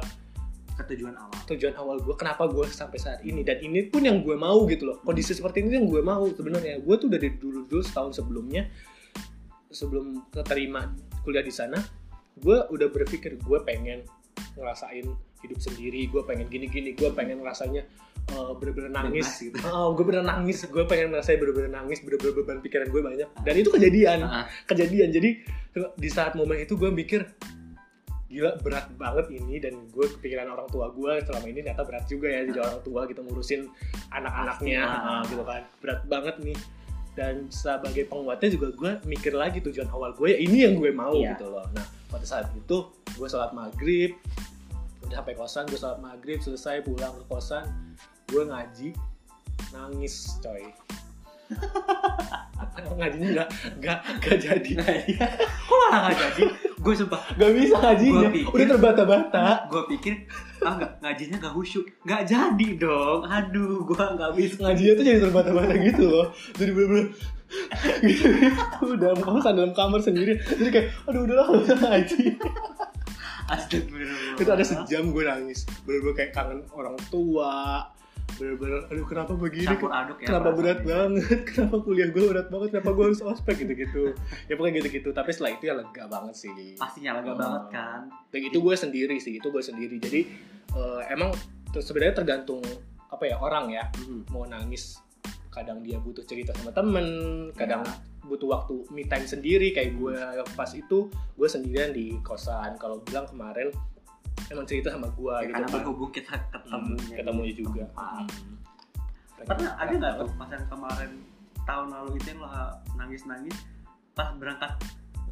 Ketujuan 0.75 1.14
awal. 1.14 1.38
tujuan 1.47 1.75
awal 1.78 1.97
gue 2.02 2.14
kenapa 2.19 2.50
gue 2.50 2.66
sampai 2.66 2.99
saat 2.99 3.21
ini? 3.23 3.47
Dan 3.47 3.62
ini 3.62 3.87
pun 3.87 4.02
yang 4.02 4.26
gue 4.26 4.35
mau 4.35 4.66
gitu 4.66 4.90
loh. 4.90 4.99
Kondisi 5.07 5.33
seperti 5.35 5.62
ini 5.62 5.78
yang 5.78 5.87
gue 5.87 6.02
mau 6.02 6.26
sebenarnya. 6.26 6.83
Gue 6.83 6.99
tuh 6.99 7.07
dari 7.07 7.31
dulu 7.38 7.66
dulu 7.71 7.83
setahun 7.83 8.19
sebelumnya 8.19 8.66
sebelum 9.75 10.31
keterima 10.31 10.95
kuliah 11.26 11.43
di 11.43 11.50
sana 11.50 11.83
gue 12.38 12.59
udah 12.71 12.88
berpikir 12.95 13.38
gue 13.43 13.59
pengen 13.66 14.07
ngerasain 14.54 15.07
hidup 15.43 15.59
sendiri 15.59 16.07
gue 16.07 16.23
pengen 16.23 16.47
gini 16.47 16.71
gini 16.71 16.95
gue 16.95 17.11
pengen 17.11 17.43
rasanya 17.43 17.83
uh, 18.33 18.57
bener-bener 18.57 18.90
nangis. 18.90 19.28
Bebas 19.28 19.45
gitu. 19.45 19.57
oh, 19.69 19.93
gue 19.93 20.04
bener 20.07 20.25
nangis. 20.25 20.64
Gue 20.69 20.85
pengen 20.88 21.12
ngerasain 21.12 21.37
bener-bener 21.37 21.73
nangis 21.73 21.99
bener-bener 22.00 22.33
beban 22.33 22.59
pikiran 22.64 22.88
gue 22.88 23.02
banyak. 23.02 23.28
Dan 23.45 23.54
itu 23.59 23.69
kejadian. 23.69 24.19
Ah, 24.25 24.47
kejadian. 24.64 25.12
Jadi 25.12 25.31
di 25.99 26.09
saat 26.09 26.38
momen 26.38 26.62
itu 26.62 26.78
gue 26.78 26.88
mikir 26.88 27.26
gila 28.34 28.58
berat 28.66 28.90
banget 28.98 29.30
ini 29.30 29.62
dan 29.62 29.78
gue 29.94 30.06
kepikiran 30.18 30.50
orang 30.50 30.66
tua 30.74 30.90
gue 30.90 31.22
selama 31.22 31.46
ini 31.46 31.62
ternyata 31.62 31.86
berat 31.86 32.04
juga 32.10 32.26
ya 32.26 32.42
jadi 32.50 32.58
orang 32.66 32.82
tua 32.82 33.00
gitu 33.06 33.20
ngurusin 33.22 33.70
anak-anaknya 34.10 34.82
ah, 34.82 35.22
gitu 35.30 35.46
kan. 35.46 35.62
Berat 35.78 36.00
banget 36.10 36.36
nih. 36.42 36.58
Dan 37.14 37.46
sebagai 37.46 38.10
penguatnya 38.10 38.50
juga 38.50 38.74
gue 38.74 38.92
mikir 39.06 39.38
lagi 39.38 39.62
tujuan 39.62 39.86
awal 39.94 40.18
gue 40.18 40.34
ya 40.34 40.38
ini 40.42 40.66
yang 40.66 40.74
gue 40.74 40.90
mau 40.90 41.14
Iya. 41.14 41.38
gitu 41.38 41.46
loh. 41.46 41.62
Nah 41.70 41.86
pada 42.10 42.26
saat 42.26 42.50
itu 42.58 42.90
gue 43.14 43.28
sholat 43.30 43.54
maghrib 43.54 44.18
udah 45.06 45.22
sampai 45.22 45.34
kosan 45.38 45.64
gue 45.70 45.78
sholat 45.78 46.00
maghrib 46.02 46.42
selesai 46.42 46.82
pulang 46.82 47.14
ke 47.14 47.24
kosan 47.30 47.64
gue 48.32 48.42
ngaji 48.50 48.88
nangis 49.70 50.40
coy 50.40 50.74
ngajinya 52.94 53.28
nggak 53.34 53.49
nggak 53.82 53.99
nggak 54.23 54.38
jadi. 54.38 54.70
Kok 55.66 55.76
malah 55.76 55.99
nggak 56.08 56.18
jadi? 56.18 56.42
Gue 56.80 56.94
sumpah. 56.94 57.20
Nggak 57.37 57.52
bisa 57.58 57.75
ngajinya. 57.80 58.28
Pikir- 58.30 58.54
udah 58.54 58.66
terbata-bata. 58.76 59.46
Gue 59.68 59.82
pikir 59.96 60.14
ah 60.64 60.73
nggak 60.78 60.92
ngajinya 61.02 61.37
nggak 61.42 61.54
khusyuk. 61.54 61.87
Nggak 62.06 62.23
jadi 62.28 62.68
dong. 62.78 63.20
Aduh 63.26 63.84
gue 63.84 63.99
nggak 63.99 64.32
bisa. 64.38 64.56
Ngajinya 64.62 64.92
tuh 64.94 65.04
jadi 65.04 65.18
terbata-bata 65.20 65.75
gitu 65.75 66.04
loh. 66.08 66.26
Jadi 66.56 66.70
bener-bener 66.73 67.06
gitu, 68.02 68.99
dalam 68.99 69.18
kosan 69.23 69.54
dalam 69.54 69.73
kamar 69.76 70.00
sendiri. 70.02 70.38
Jadi 70.42 70.70
kayak 70.70 70.88
aduh 71.06 71.20
udahlah 71.28 71.46
nggak 71.50 71.64
usah 71.66 71.78
ngaji. 71.78 72.23
Astagfirullah 73.44 74.40
itu 74.40 74.50
ada 74.50 74.64
sejam 74.64 75.12
gue 75.12 75.23
nangis. 75.23 75.68
Bener-bener 75.84 76.14
kayak 76.16 76.32
kangen 76.32 76.61
orang 76.73 76.96
tua 77.12 77.84
bener-bener. 78.34 78.80
Aduh 78.88 79.04
kenapa 79.04 79.32
begini? 79.32 79.66
Campur 79.66 79.90
aduk 79.90 80.18
ya 80.18 80.26
kenapa 80.28 80.50
berat 80.50 80.78
perasaannya. 80.78 81.20
banget? 81.20 81.40
Kenapa 81.48 81.76
kuliah 81.80 82.08
gue 82.08 82.24
berat 82.24 82.48
banget? 82.48 82.68
Kenapa 82.70 82.90
gue 82.90 83.04
harus 83.04 83.20
ospek? 83.20 83.54
Gitu-gitu. 83.58 84.02
Ya 84.46 84.54
pokoknya 84.54 84.74
gitu-gitu. 84.78 85.08
Tapi 85.10 85.30
setelah 85.30 85.52
itu 85.52 85.64
ya 85.64 85.74
lega 85.74 86.04
banget 86.04 86.34
sih. 86.36 86.74
Pastinya 86.74 87.16
lega 87.16 87.30
Oh. 87.30 87.36
banget 87.36 87.64
kan. 87.70 88.00
Dan 88.28 88.40
itu 88.42 88.58
gue 88.58 88.74
sendiri 88.74 89.16
sih. 89.16 89.36
Itu 89.36 89.48
gue 89.48 89.60
sendiri. 89.60 89.96
Jadi 89.96 90.20
eh, 90.70 91.00
emang 91.08 91.30
sebenarnya 91.72 92.14
tergantung 92.16 92.62
apa 93.06 93.24
ya 93.24 93.36
orang 93.36 93.70
ya. 93.70 93.84
Hmm. 93.96 94.26
mau 94.28 94.42
nangis 94.44 94.98
kadang 95.48 95.78
dia 95.80 95.96
butuh 95.96 96.22
cerita 96.22 96.50
sama 96.52 96.70
temen 96.70 97.06
kadang 97.52 97.80
Ya. 97.80 97.94
butuh 98.24 98.48
waktu 98.50 98.74
me 98.90 99.04
time 99.04 99.22
sendiri. 99.24 99.70
Kayak 99.70 99.94
gue 99.94 100.14
pas 100.52 100.66
itu 100.68 101.06
gue 101.08 101.48
sendirian 101.48 101.90
di 101.90 102.18
kosan. 102.20 102.74
Kalau 102.74 102.98
bilang 103.00 103.24
kemarin 103.24 103.70
emang 104.47 104.64
cerita 104.64 104.88
sama 104.90 105.09
gue 105.09 105.35
Ya, 105.35 105.40
gitu. 105.40 105.52
karena 105.52 105.66
kan 105.66 105.75
berhubung 105.75 106.11
kita 106.11 106.35
ketemu 106.49 106.76
Hmm, 106.95 107.11
ketemunya 107.11 107.54
juga. 107.54 107.85
tempat. 107.87 108.26
Hmm. 108.26 108.57
pernah 109.45 109.73
ada 109.75 109.93
nggak 109.93 110.14
tuh 110.16 110.28
pas 110.35 110.49
yang 110.49 110.66
kemarin 110.66 111.11
tahun 111.62 111.87
lalu 111.90 112.11
itu 112.14 112.26
yang 112.26 112.40
lo 112.40 112.49
nangis 112.95 113.23
nangis 113.25 113.57
pas 114.12 114.33
berangkat 114.33 114.73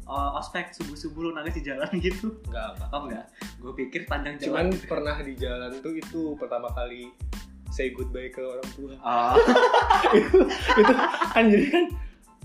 uh, 0.03 0.37
ospek 0.37 0.69
subuh 0.69 0.93
subuh 0.93 1.21
lo 1.23 1.31
nangis 1.31 1.55
di 1.55 1.63
jalan 1.63 1.89
gitu? 1.99 2.29
Enggak 2.45 2.67
enggak 2.75 2.89
oh 2.89 3.01
enggak 3.03 3.25
gue 3.57 3.73
pikir 3.75 4.01
panjang 4.05 4.37
cuman 4.39 4.69
jalan 4.69 4.85
pernah 4.85 5.15
di 5.17 5.33
jalan 5.33 5.71
tuh 5.79 5.93
itu 5.93 6.21
pertama 6.35 6.69
kali 6.69 7.09
say 7.69 7.89
goodbye 7.89 8.29
ke 8.29 8.37
orang 8.39 8.69
tua. 8.71 8.93
Oh, 8.99 9.33
itu 10.13 10.37
itu 10.77 10.93
kan 11.31 11.43
jadi 11.47 11.65
kan 11.67 11.85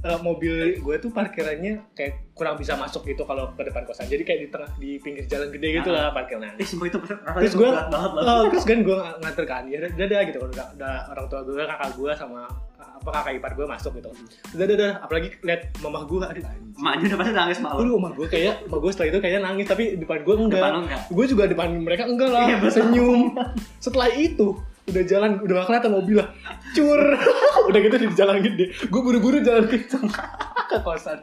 eh, 0.04 0.18
mobil 0.22 0.78
gue 0.78 0.94
tuh 1.02 1.10
parkirannya 1.10 1.90
kayak 1.94 2.30
kurang 2.38 2.54
bisa 2.54 2.78
masuk 2.78 3.02
gitu 3.02 3.26
kalau 3.26 3.50
ke 3.58 3.66
depan 3.66 3.82
kosan. 3.82 4.06
Jadi 4.06 4.22
kayak 4.22 4.40
di 4.46 4.48
tengah 4.48 4.70
di 4.78 4.90
pinggir 5.02 5.24
jalan 5.26 5.50
gede 5.50 5.82
gitu 5.82 5.90
lah 5.90 6.14
parkirnya. 6.14 6.54
Eh 6.54 6.66
semua 6.66 6.86
itu 6.86 6.98
Terus 7.02 7.54
banget 7.58 8.10
loh 8.14 8.22
Oh, 8.22 8.42
terus 8.46 8.62
kan 8.62 8.78
gue 8.86 8.94
nganter 8.94 9.44
kan 9.44 9.62
ya 9.66 9.78
dadah 9.90 10.20
gitu. 10.30 10.38
Udah, 10.38 10.66
udah 10.78 10.94
orang 11.10 11.26
tua 11.26 11.40
gue 11.42 11.62
kakak 11.66 11.90
gue 11.98 12.10
sama 12.14 12.46
apa 12.78 13.10
kakak 13.10 13.32
ipar 13.42 13.52
gue 13.58 13.66
masuk 13.66 13.92
gitu. 13.98 14.10
Udah 14.54 14.66
dadah 14.70 14.92
apalagi 15.02 15.28
lihat 15.42 15.60
mamah 15.82 16.02
gue 16.06 16.18
aduh 16.22 16.44
maknya 16.78 17.04
udah 17.10 17.18
pasti 17.18 17.32
nangis 17.34 17.58
malu 17.58 17.78
Aduh, 17.82 17.94
mamah 17.98 18.12
gue 18.14 18.26
kayak 18.30 18.54
mamah 18.70 18.80
gue 18.86 18.90
setelah 18.94 19.08
itu 19.10 19.18
kayaknya 19.18 19.40
nangis 19.42 19.66
tapi 19.66 19.84
depan 19.98 20.18
gue 20.22 20.34
enggak. 20.38 20.62
Depan 20.62 20.74
enggak? 20.86 21.00
Gue 21.10 21.24
juga 21.26 21.42
depan 21.50 21.68
mereka 21.74 22.04
enggak 22.06 22.30
lah. 22.30 22.46
Iya, 22.46 22.56
senyum. 22.70 23.34
Setelah 23.82 24.08
itu 24.14 24.54
udah 24.88 25.02
jalan 25.04 25.30
udah 25.44 25.54
gak 25.62 25.66
kelihatan 25.68 25.92
mobil 25.92 26.16
lah. 26.20 26.28
Cur. 26.72 27.00
Udah 27.68 27.84
gitu 27.84 27.96
di 28.00 28.08
jalan 28.16 28.40
gede. 28.40 28.72
Gue 28.88 29.00
buru-buru 29.04 29.44
jalan 29.44 29.68
kenceng 29.68 30.08
ke 30.72 30.78
kosan. 30.80 31.20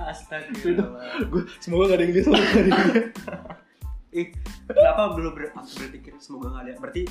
Astagfirullah. 0.00 1.28
Gue 1.28 1.44
semoga 1.60 1.92
gak 1.92 2.00
ada 2.00 2.04
yang 2.08 2.12
lihat 2.16 2.26
gak 2.32 2.40
ada 2.40 2.60
lihat 2.64 2.82
ih 4.12 4.28
kenapa 4.68 5.16
belum 5.16 5.32
ber 5.32 5.44
berpikir 5.56 6.12
semoga 6.20 6.52
nggak 6.52 6.64
lihat 6.68 6.78
berarti 6.84 7.02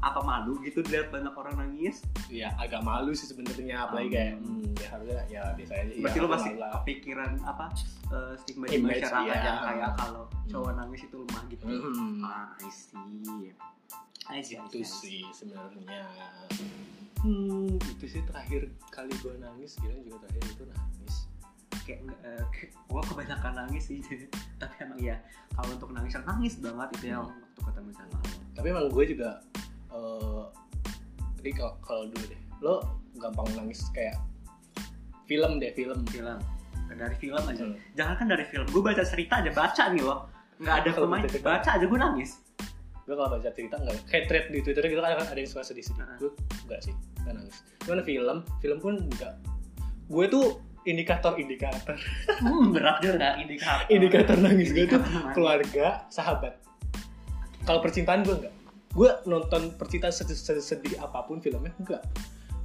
apa 0.00 0.20
malu 0.24 0.56
gitu 0.64 0.80
lihat 0.88 1.12
banyak 1.12 1.32
orang 1.36 1.60
nangis? 1.60 2.00
Ya 2.32 2.56
agak 2.56 2.80
malu 2.80 3.12
sih 3.12 3.28
sebenarnya 3.28 3.84
apalagi 3.84 4.16
kayak 4.16 4.32
hmm, 4.40 4.72
ya 4.80 4.88
harusnya 4.96 5.20
ya 5.28 5.42
biasa 5.52 5.72
aja 5.76 5.92
berarti 6.00 6.16
ya, 6.16 6.24
lo 6.24 6.28
masih 6.32 6.52
malu 6.56 6.72
kepikiran 6.80 7.30
apa 7.44 7.64
eh, 8.08 8.34
stigma 8.40 8.64
di 8.64 8.80
masyarakat 8.80 9.28
iya. 9.28 9.44
yang 9.44 9.60
kayak 9.60 9.90
kalau 10.00 10.24
cowok 10.48 10.72
nangis 10.72 11.04
itu 11.04 11.16
lemah 11.20 11.42
gitu? 11.52 11.64
Hmm. 11.68 12.24
ah 12.24 12.48
I 12.56 12.70
see 12.72 13.52
I 14.30 14.40
see, 14.40 14.56
I 14.56 14.64
itu 14.66 14.80
see, 14.80 14.82
I 14.82 14.86
see. 14.86 14.98
sih 15.02 15.20
sebenarnya. 15.34 16.02
Hmm. 17.20 17.76
Itu 17.76 18.04
sih 18.06 18.22
terakhir 18.24 18.70
kali 18.88 19.12
gue 19.20 19.34
nangis 19.36 19.76
Gilang 19.76 20.00
juga 20.00 20.16
terakhir 20.24 20.44
itu 20.56 20.64
nangis. 20.64 21.14
Kayak 21.84 22.00
uh, 22.22 22.44
gue 22.64 23.02
kebanyakan 23.10 23.52
nangis 23.66 23.82
sih 23.90 23.98
tapi 24.60 24.74
emang 24.80 25.00
ya 25.00 25.16
kalau 25.52 25.74
untuk 25.74 25.90
nangis 25.90 26.14
nangis 26.22 26.54
banget 26.58 26.88
itu 27.00 27.06
yang 27.12 27.26
Hmm. 27.26 27.36
waktu 27.42 27.60
ketemu 27.66 27.90
sama 27.92 28.16
lo. 28.16 28.36
Tapi 28.56 28.66
emang 28.70 28.86
gue 28.88 29.04
juga 29.04 29.30
eh 29.90 30.42
ini 31.40 31.50
kalau 31.56 31.74
kalau 31.82 32.02
dulu 32.08 32.24
deh 32.24 32.40
lo 32.62 32.74
gampang 33.18 33.48
nangis 33.58 33.84
kayak 33.92 34.16
film 35.26 35.58
deh 35.58 35.72
film. 35.74 36.00
Film. 36.08 36.38
Dari 36.90 37.14
film 37.22 37.38
aja. 37.38 37.62
Hmm. 37.62 37.78
jangan 37.94 38.14
kan 38.18 38.26
dari 38.26 38.44
film 38.50 38.66
gue 38.66 38.82
baca 38.82 39.06
cerita 39.06 39.38
aja 39.38 39.54
baca 39.54 39.94
nih 39.94 40.02
loh 40.02 40.26
nggak 40.58 40.76
ada 40.84 40.90
pemain 40.92 41.22
baca 41.22 41.70
aja 41.78 41.84
gue 41.86 41.98
nangis 42.02 42.42
gue 43.10 43.18
kalau 43.18 43.30
baca 43.34 43.50
cerita 43.50 43.74
enggak 43.82 43.98
kayak 44.06 44.24
thread 44.30 44.44
di 44.54 44.62
twitter 44.62 44.86
gitu 44.86 45.02
kan 45.02 45.18
ada 45.18 45.34
yang 45.34 45.50
suka 45.50 45.66
sedih-sedih. 45.66 45.98
Heeh. 45.98 46.16
gue 46.22 46.30
enggak 46.70 46.80
sih 46.86 46.94
enggak 47.18 47.34
nangis. 47.42 47.56
Cuman 47.82 48.00
film 48.06 48.38
film 48.62 48.78
pun 48.78 48.94
enggak 49.02 49.34
gue 50.06 50.24
tuh 50.30 50.46
indikator 50.86 51.34
indikator 51.34 51.98
hmm, 52.38 52.70
berat 52.70 53.02
juga 53.02 53.34
indikator. 53.42 53.90
Indikator 53.90 54.36
nangis 54.38 54.70
gue 54.70 54.86
tuh 54.86 55.02
keluarga 55.34 56.06
sahabat. 56.06 56.62
Kalau 57.66 57.82
percintaan 57.82 58.22
gue 58.22 58.46
enggak 58.46 58.54
gue 58.94 59.10
nonton 59.26 59.74
percintaan 59.74 60.14
sedih, 60.14 60.62
sedih 60.62 60.94
apa 61.02 61.26
pun 61.26 61.42
filmnya 61.42 61.74
enggak 61.82 62.06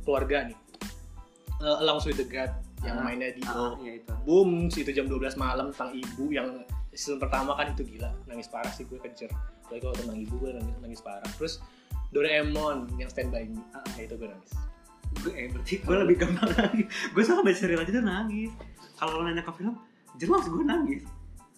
keluarga 0.05 0.45
nih. 0.45 0.57
Eh, 1.65 1.77
Along 1.81 2.05
with 2.05 2.21
the 2.21 2.27
God 2.29 2.53
yang 2.85 3.01
Ah, 3.01 3.03
mainnya 3.09 3.33
di 3.33 3.41
ah, 3.49 3.73
iya 3.81 3.97
itu. 3.97 4.13
Boom, 4.29 4.69
itu 4.69 4.91
jam 4.93 5.09
12 5.09 5.41
malam 5.41 5.73
tentang 5.73 5.89
ibu 5.97 6.29
yang 6.29 6.61
season 6.95 7.19
pertama 7.19 7.53
kan 7.53 7.75
itu 7.75 7.83
gila, 7.85 8.09
nangis 8.25 8.47
parah 8.47 8.71
sih 8.71 8.87
gue 8.87 8.97
kejar. 8.97 9.29
Apalagi 9.67 9.81
kalau 9.83 9.95
tentang 9.95 10.17
ibu 10.17 10.35
gue 10.39 10.51
nangis, 10.55 10.75
nangis 10.79 11.01
parah. 11.03 11.27
Terus 11.35 11.59
Doraemon 12.09 12.95
yang 12.95 13.11
Stand 13.11 13.29
By 13.29 13.45
Me, 13.51 13.59
Ah, 13.75 13.83
ya 13.99 14.07
itu 14.07 14.15
gue 14.15 14.29
nangis. 14.31 14.53
gue 15.15 15.31
eh 15.31 15.47
berarti 15.47 15.79
gue 15.79 15.95
lebih 15.95 16.17
gampang 16.19 16.49
nangis 16.59 16.91
gue 17.15 17.23
sama 17.23 17.39
baca 17.39 17.55
cerita 17.55 17.79
aja 17.79 17.91
tuh 17.93 18.03
nangis 18.03 18.51
kalau 18.99 19.23
nanya 19.23 19.47
ke 19.47 19.51
film 19.55 19.79
jelas 20.19 20.43
gue 20.43 20.59
nangis 20.59 21.07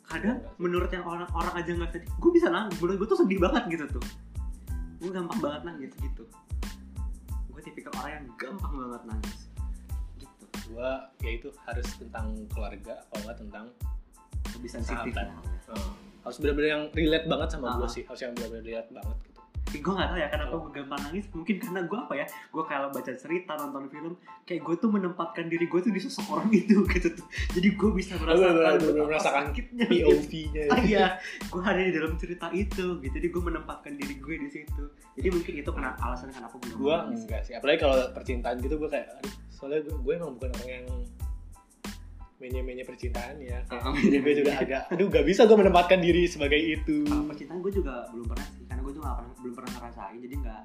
kadang 0.06 0.38
Enggak 0.38 0.54
sih. 0.54 0.62
menurut 0.62 0.90
yang 0.94 1.06
orang 1.10 1.30
orang 1.34 1.54
aja 1.58 1.72
nggak 1.74 1.90
sedih 1.90 2.10
gue 2.22 2.32
bisa 2.38 2.48
nangis 2.54 2.78
menurut 2.78 2.98
gue 3.02 3.08
tuh 3.10 3.18
sedih 3.18 3.40
banget 3.42 3.64
gitu 3.74 3.86
tuh 3.98 4.04
gue 5.02 5.10
gampang 5.10 5.40
banget 5.42 5.62
nangis 5.74 5.92
gitu 5.98 6.24
gue 7.50 7.62
tipikal 7.66 7.94
orang 7.98 8.12
yang 8.14 8.26
gampang 8.38 8.74
banget 8.78 9.04
nangis 9.10 9.38
gitu 10.22 10.46
Gue 10.70 10.90
ya 11.26 11.30
itu 11.34 11.50
harus 11.66 11.88
tentang 11.98 12.28
keluarga, 12.54 12.94
kalau 13.10 13.22
nggak 13.26 13.38
tentang 13.42 13.66
lebih 14.58 14.72
sensitif 14.72 15.14
lah. 15.14 15.28
eh, 15.68 15.90
harus 16.22 16.38
benar-benar 16.38 16.70
yang 16.70 16.84
relate 16.92 17.26
banget 17.26 17.48
sama 17.50 17.66
gue 17.76 17.86
Ah. 17.86 17.90
sih, 17.90 18.04
harus 18.04 18.20
yang 18.20 18.34
benar-benar 18.34 18.64
relate 18.66 18.92
banget 18.92 19.18
gitu. 19.22 19.36
Gue 19.68 19.94
gak 19.94 20.08
tau 20.08 20.16
ya 20.16 20.28
kenapa 20.28 20.54
gue 20.56 20.72
gampang 20.74 21.02
nangis. 21.04 21.28
Mungkin 21.30 21.56
karena 21.60 21.84
gue 21.84 22.00
apa 22.00 22.14
ya? 22.16 22.24
Gue 22.50 22.64
kalau 22.64 22.88
baca 22.88 23.12
cerita, 23.12 23.52
nonton 23.54 23.92
film 23.92 24.16
Kayak 24.48 24.64
gue 24.64 24.76
tuh 24.80 24.88
menempatkan 24.88 25.52
diri 25.52 25.68
gue 25.68 25.80
tuh 25.84 25.92
di 25.92 26.00
sosok 26.00 26.40
orang 26.40 26.48
itu 26.56 26.84
gitu 26.96 27.12
tuh. 27.12 27.28
Jadi 27.52 27.76
gue 27.76 27.90
bisa 27.92 28.16
merasakan 28.16 28.80
betapa 28.80 29.04
merasakan 29.04 29.44
sakitnya. 29.52 29.86
POV-nya. 29.92 30.64
ah, 30.72 30.80
Iya, 30.80 31.06
gue 31.44 31.60
ada 31.62 31.82
di 31.84 31.92
dalam 31.92 32.16
cerita 32.16 32.48
itu 32.50 32.86
gitu. 32.98 33.12
Jadi 33.12 33.28
gue 33.28 33.42
menempatkan 33.44 33.92
diri 34.00 34.16
gue 34.16 34.36
di 34.40 34.50
situ. 34.50 34.84
Jadi 35.20 35.28
mungkin 35.28 35.54
itu 35.60 35.70
kenapa 35.70 36.00
alasan 36.02 36.32
kenapa 36.32 36.56
gue 36.58 36.72
gue 36.72 36.96
enggak 37.12 37.42
sih, 37.44 37.52
apalagi 37.52 37.80
kalau 37.84 37.96
percintaan 38.16 38.56
gitu 38.64 38.80
gue 38.80 38.88
kayak, 38.88 39.20
soalnya 39.52 39.84
gue, 39.84 39.96
gue 40.00 40.14
emang 40.16 40.32
bukan 40.40 40.48
orang 40.54 40.70
yang 40.72 40.88
mainnya-mainnya 42.38 42.86
percintaan 42.86 43.42
ya. 43.42 43.66
Kayak, 43.66 43.82
Ah, 43.82 43.98
jadi 43.98 44.18
gue 44.22 44.34
juga 44.38 44.52
agak, 44.62 44.82
aduh 44.94 45.08
gak 45.10 45.26
bisa 45.26 45.50
gue 45.50 45.58
menempatkan 45.58 45.98
diri 45.98 46.30
sebagai 46.30 46.62
itu. 46.62 47.02
Kalau 47.10 47.26
percintaan 47.26 47.60
gue 47.66 47.74
juga 47.74 48.06
belum 48.14 48.26
pernah 48.30 48.48
sih 48.54 48.64
Karena 48.70 48.82
gue 48.86 48.94
juga 48.94 49.06
gak 49.10 49.18
pernah, 49.18 49.34
belum 49.42 49.54
pernah 49.58 49.72
ngerasain 49.74 50.18
Jadi 50.22 50.36
gak, 50.46 50.62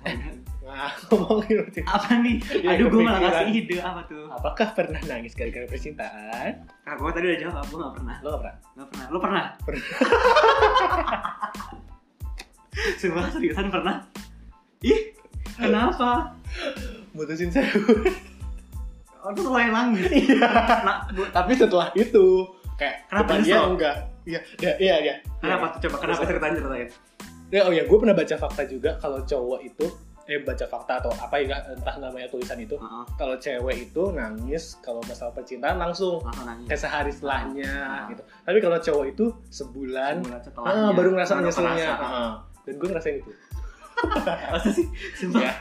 gak 0.00 0.14
kan. 0.16 0.36
Nah, 0.60 0.92
ngomongin 1.08 1.56
percintaan. 1.66 1.96
Apa 1.96 2.10
nih? 2.20 2.36
Iya, 2.40 2.68
Aduh 2.76 2.86
gue 2.88 3.00
malah 3.04 3.20
ngasih 3.20 3.46
ide 3.52 3.76
apa 3.80 4.00
tuh 4.08 4.24
Apakah 4.32 4.68
pernah 4.72 5.00
nangis 5.04 5.32
gara-gara 5.36 5.66
percintaan? 5.68 6.52
Nah 6.64 6.94
gue 6.96 7.10
tadi 7.12 7.26
udah 7.28 7.40
jawab, 7.44 7.64
gue 7.68 7.78
gak 7.80 7.94
pernah 8.00 8.16
Lo 8.24 8.28
gak 8.32 8.40
pernah? 8.40 8.56
Gak 8.64 8.88
pernah, 8.88 9.06
lo 9.12 9.18
pernah? 9.20 9.44
Pernah. 9.60 9.84
Sumpah 13.00 13.28
seriusan 13.34 13.68
pernah? 13.68 13.96
Ih, 14.80 15.12
kenapa? 15.58 16.32
Mutusin 17.12 17.52
saya. 17.52 17.68
Oh, 19.20 19.30
itu 19.30 19.40
lo 19.42 19.54
yang 19.54 19.70
nangis 19.70 20.08
Iya. 20.24 20.48
Nah, 20.80 20.98
Tapi 21.28 21.52
setelah 21.52 21.88
itu, 21.92 22.48
kayak 22.74 23.04
Kenapa 23.06 23.32
dia 23.38 23.58
enggak. 23.60 23.96
Iya, 24.22 24.40
ya, 24.56 24.72
iya, 24.76 24.94
iya. 25.00 25.14
Kenapa 25.38 25.72
tuh 25.72 25.88
coba? 25.88 25.96
Kenapa 26.00 26.22
ceritain 26.24 26.54
ceritain? 26.54 26.88
Ya, 27.50 27.60
oh 27.62 27.72
ya, 27.72 27.82
gue 27.82 27.96
pernah 27.96 28.12
baca 28.12 28.34
fakta 28.34 28.62
juga 28.64 28.94
kalau 28.96 29.20
cowok 29.20 29.60
itu 29.62 29.86
eh 30.24 30.38
baca 30.38 30.62
fakta 30.62 31.02
atau 31.02 31.10
apa 31.12 31.36
ya 31.36 31.58
entah 31.68 31.98
namanya 31.98 32.30
tulisan 32.30 32.54
itu 32.54 32.78
Heeh. 32.78 33.04
kalau 33.18 33.34
cewek 33.34 33.76
itu 33.82 34.02
nangis 34.14 34.78
kalau 34.78 35.02
masalah 35.02 35.34
percintaan 35.34 35.74
langsung 35.74 36.22
kayak 36.64 36.78
sehari 36.78 37.10
setelahnya 37.10 37.66
Ah. 37.66 38.06
gitu 38.06 38.22
tapi 38.22 38.62
kalau 38.62 38.78
cowok 38.78 39.06
itu 39.10 39.26
sebulan 39.50 40.22
Sebulan 40.22 40.40
setelahnya. 40.40 40.86
ah, 40.86 40.90
baru 40.94 41.08
ngerasa 41.10 41.32
nyeselnya. 41.34 41.88
Ah. 41.90 42.32
dan 42.62 42.74
gue 42.78 42.88
ngerasain 42.88 43.16
itu 43.18 43.32
Masa 44.54 44.70
sih? 44.70 44.86
Sumpah. 45.12 45.42
ya 45.42 45.52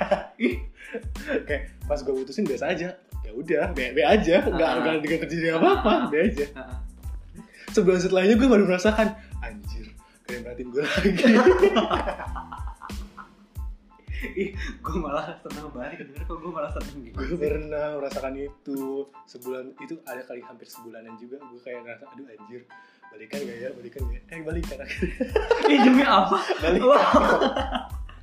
kayak 1.44 1.64
pas 1.84 2.00
gue 2.00 2.14
putusin 2.14 2.46
biasa 2.46 2.70
aja 2.70 2.94
ya 3.30 3.32
udah 3.32 3.64
be, 3.72 3.94
be 3.94 4.02
aja 4.02 4.42
nggak 4.44 4.66
Ah. 4.68 4.78
nggak 4.80 4.94
dengan 5.00 5.20
kejadian 5.22 5.54
apa 5.56 5.70
apa 5.76 5.92
Ah. 5.92 6.00
be 6.08 6.18
aja 6.20 6.46
Heeh. 6.50 6.78
sebulan 7.70 8.00
setelahnya 8.00 8.36
gue 8.36 8.48
baru 8.48 8.66
merasakan 8.66 9.08
anjir 9.40 9.86
kalian 10.26 10.42
perhatiin 10.44 10.68
gue 10.68 10.82
lagi 10.82 11.10
Ih, 14.20 14.52
gue 14.52 14.98
malah 15.00 15.32
seneng 15.40 15.72
banget 15.72 16.04
denger 16.04 16.28
kok 16.28 16.38
gue 16.38 16.52
malah 16.52 16.68
seneng 16.70 16.98
gitu. 17.02 17.16
gue 17.16 17.40
pernah 17.40 17.96
merasakan 17.96 18.36
itu 18.36 18.80
sebulan 19.24 19.72
itu 19.80 19.96
ada 20.04 20.20
kali 20.22 20.44
hampir 20.44 20.68
sebulanan 20.68 21.16
juga 21.16 21.40
gue 21.40 21.56
kayak 21.58 21.88
ngerasa 21.88 22.04
aduh 22.10 22.28
anjir 22.28 22.68
balikan 23.08 23.40
gak 23.40 23.58
ya 23.58 23.70
balikan 23.72 24.02
gak 24.04 24.20
ya 24.20 24.22
eh 24.30 24.42
balikan 24.44 24.78
akhirnya 24.78 25.16
Ih, 25.66 25.80
demi 25.82 26.04
apa? 26.04 26.36
balikan 26.64 26.88
Wow. 26.90 27.16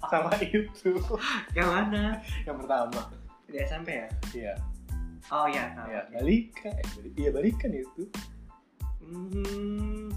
sama 0.06 0.30
itu 0.38 0.92
Yang 1.50 1.68
mana? 1.70 2.02
yang 2.44 2.56
pertama 2.56 3.00
Di 3.46 3.56
SMP 3.58 3.88
ya? 3.96 4.08
iya 4.36 4.54
Oh 5.28 5.44
iya, 5.44 5.74
tahu. 5.74 5.86
iya 5.88 6.02
balikan 6.08 6.72
eh, 6.72 6.86
bali- 6.92 7.14
iya 7.16 7.30
balikan 7.30 7.70
itu 7.72 8.02
Hmm. 8.98 10.10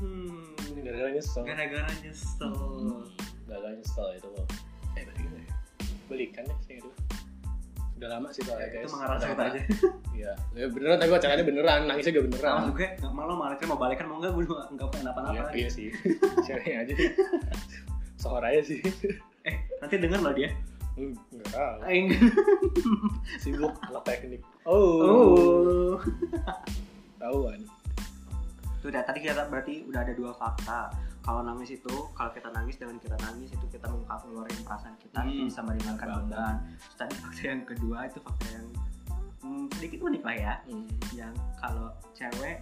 gara-gara 0.81 1.09
nyesel 1.11 1.43
Gara-gara 1.43 1.89
nyesel. 1.99 2.53
gara-gara 3.43 3.69
nyesel 3.71 4.07
itu 4.15 4.27
loh 4.27 4.45
eh 4.91 5.03
balikan 5.05 5.29
gak 5.29 5.43
ya 5.43 5.55
balikan 6.07 6.43
deh 6.43 6.57
saya 6.59 6.77
itu 6.79 6.89
udah 7.95 8.09
lama 8.09 8.27
sih 8.31 8.41
soalnya 8.41 8.67
guys 8.71 8.87
Itu 8.87 8.95
cerita 9.19 9.35
lama. 9.35 9.43
aja. 9.45 9.61
iya 10.17 10.31
Ya, 10.53 10.65
beneran 10.67 10.97
tapi 10.97 11.11
pacarannya 11.11 11.45
beneran 11.45 11.79
nangisnya 11.85 12.11
gak 12.11 12.25
beneran 12.25 12.53
Maksud 12.55 12.73
gue, 12.73 12.89
nggak 12.97 13.13
malu 13.13 13.33
malah 13.35 13.55
mau 13.61 13.77
balikan 13.77 14.05
mau 14.05 14.17
nggak 14.17 14.31
gue 14.31 14.45
nggak 14.47 14.89
pengen 14.89 15.05
iya, 15.05 15.11
apa-apa. 15.11 15.51
iya 15.53 15.69
sih 15.69 15.87
ceweknya 16.45 16.77
aja 16.81 16.93
sih 16.95 17.09
sohor 18.15 18.41
aja 18.41 18.61
sih 18.61 18.79
Eh, 19.41 19.55
nanti 19.79 19.95
denger 19.95 20.19
loh 20.19 20.33
dia. 20.33 20.51
Nggak 21.07 21.49
tahu 21.49 21.75
Aing. 21.85 22.07
sibuk 23.43 23.73
anak 23.85 24.03
teknik 24.03 24.41
oh, 24.63 24.99
Oh. 25.03 25.93
tahuan 27.17 27.59
Tuh 28.79 28.87
udah 28.87 29.03
tadi 29.03 29.19
kita 29.19 29.43
berarti 29.51 29.83
udah 29.83 30.07
ada 30.07 30.15
dua 30.15 30.31
fakta. 30.31 30.87
Kalau 31.19 31.43
nangis 31.43 31.75
itu, 31.75 31.95
kalau 32.15 32.31
kita 32.31 32.47
nangis 32.55 32.79
dengan 32.79 32.95
kita 32.95 33.19
nangis 33.19 33.51
itu 33.51 33.65
kita 33.67 33.91
mengungkap 33.91 34.23
ngeluarin 34.23 34.55
perasaan 34.63 34.95
kita 34.95 35.19
itu 35.27 35.43
Hmm. 35.43 35.47
bisa 35.51 35.61
meringankan 35.67 36.07
beban. 36.15 36.55
Terus 36.79 36.95
tadi 36.95 37.13
fakta 37.19 37.41
yang 37.43 37.61
kedua 37.67 37.97
itu 38.07 38.19
fakta 38.23 38.47
yang 38.55 38.67
hmm, 39.43 39.65
sedikit 39.75 39.99
unik 39.99 40.23
lah 40.23 40.35
ya. 40.39 40.53
Hmm. 40.63 40.87
Yang 41.11 41.33
kalau 41.59 41.91
cewek 42.15 42.57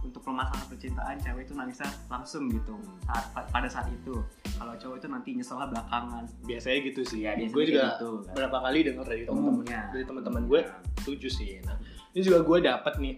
untuk 0.00 0.20
permasalahan 0.20 0.66
percintaan 0.66 1.16
cewek 1.16 1.42
itu 1.42 1.52
nangisnya 1.52 1.88
langsung 2.06 2.48
gitu 2.48 2.72
saat 3.04 3.24
pada 3.46 3.66
saat 3.66 3.86
itu. 3.86 4.16
Kalau 4.52 4.72
cowok 4.74 4.96
itu 4.96 5.08
nanti 5.08 5.30
nyeselnya 5.32 5.68
belakangan. 5.68 6.24
biasanya 6.42 6.78
gitu 6.82 7.00
sih 7.02 7.18
Iya, 7.20 7.32
biasanya 7.34 7.52
gue 7.52 7.64
juga 7.66 7.84
gitu, 7.90 8.10
kan. 8.18 8.32
berapa 8.34 8.56
kali 8.60 8.78
dengar 8.82 9.04
dari 9.04 9.22
teman-teman 9.22 9.64
dari 9.90 10.04
teman-teman 10.04 10.42
gue 10.46 10.60
setuju 10.98 11.28
sih 11.28 11.50
nah 11.62 11.76
ini 12.10 12.20
juga 12.20 12.38
gue 12.40 12.58
dapat 12.60 12.94
nih 12.96 13.14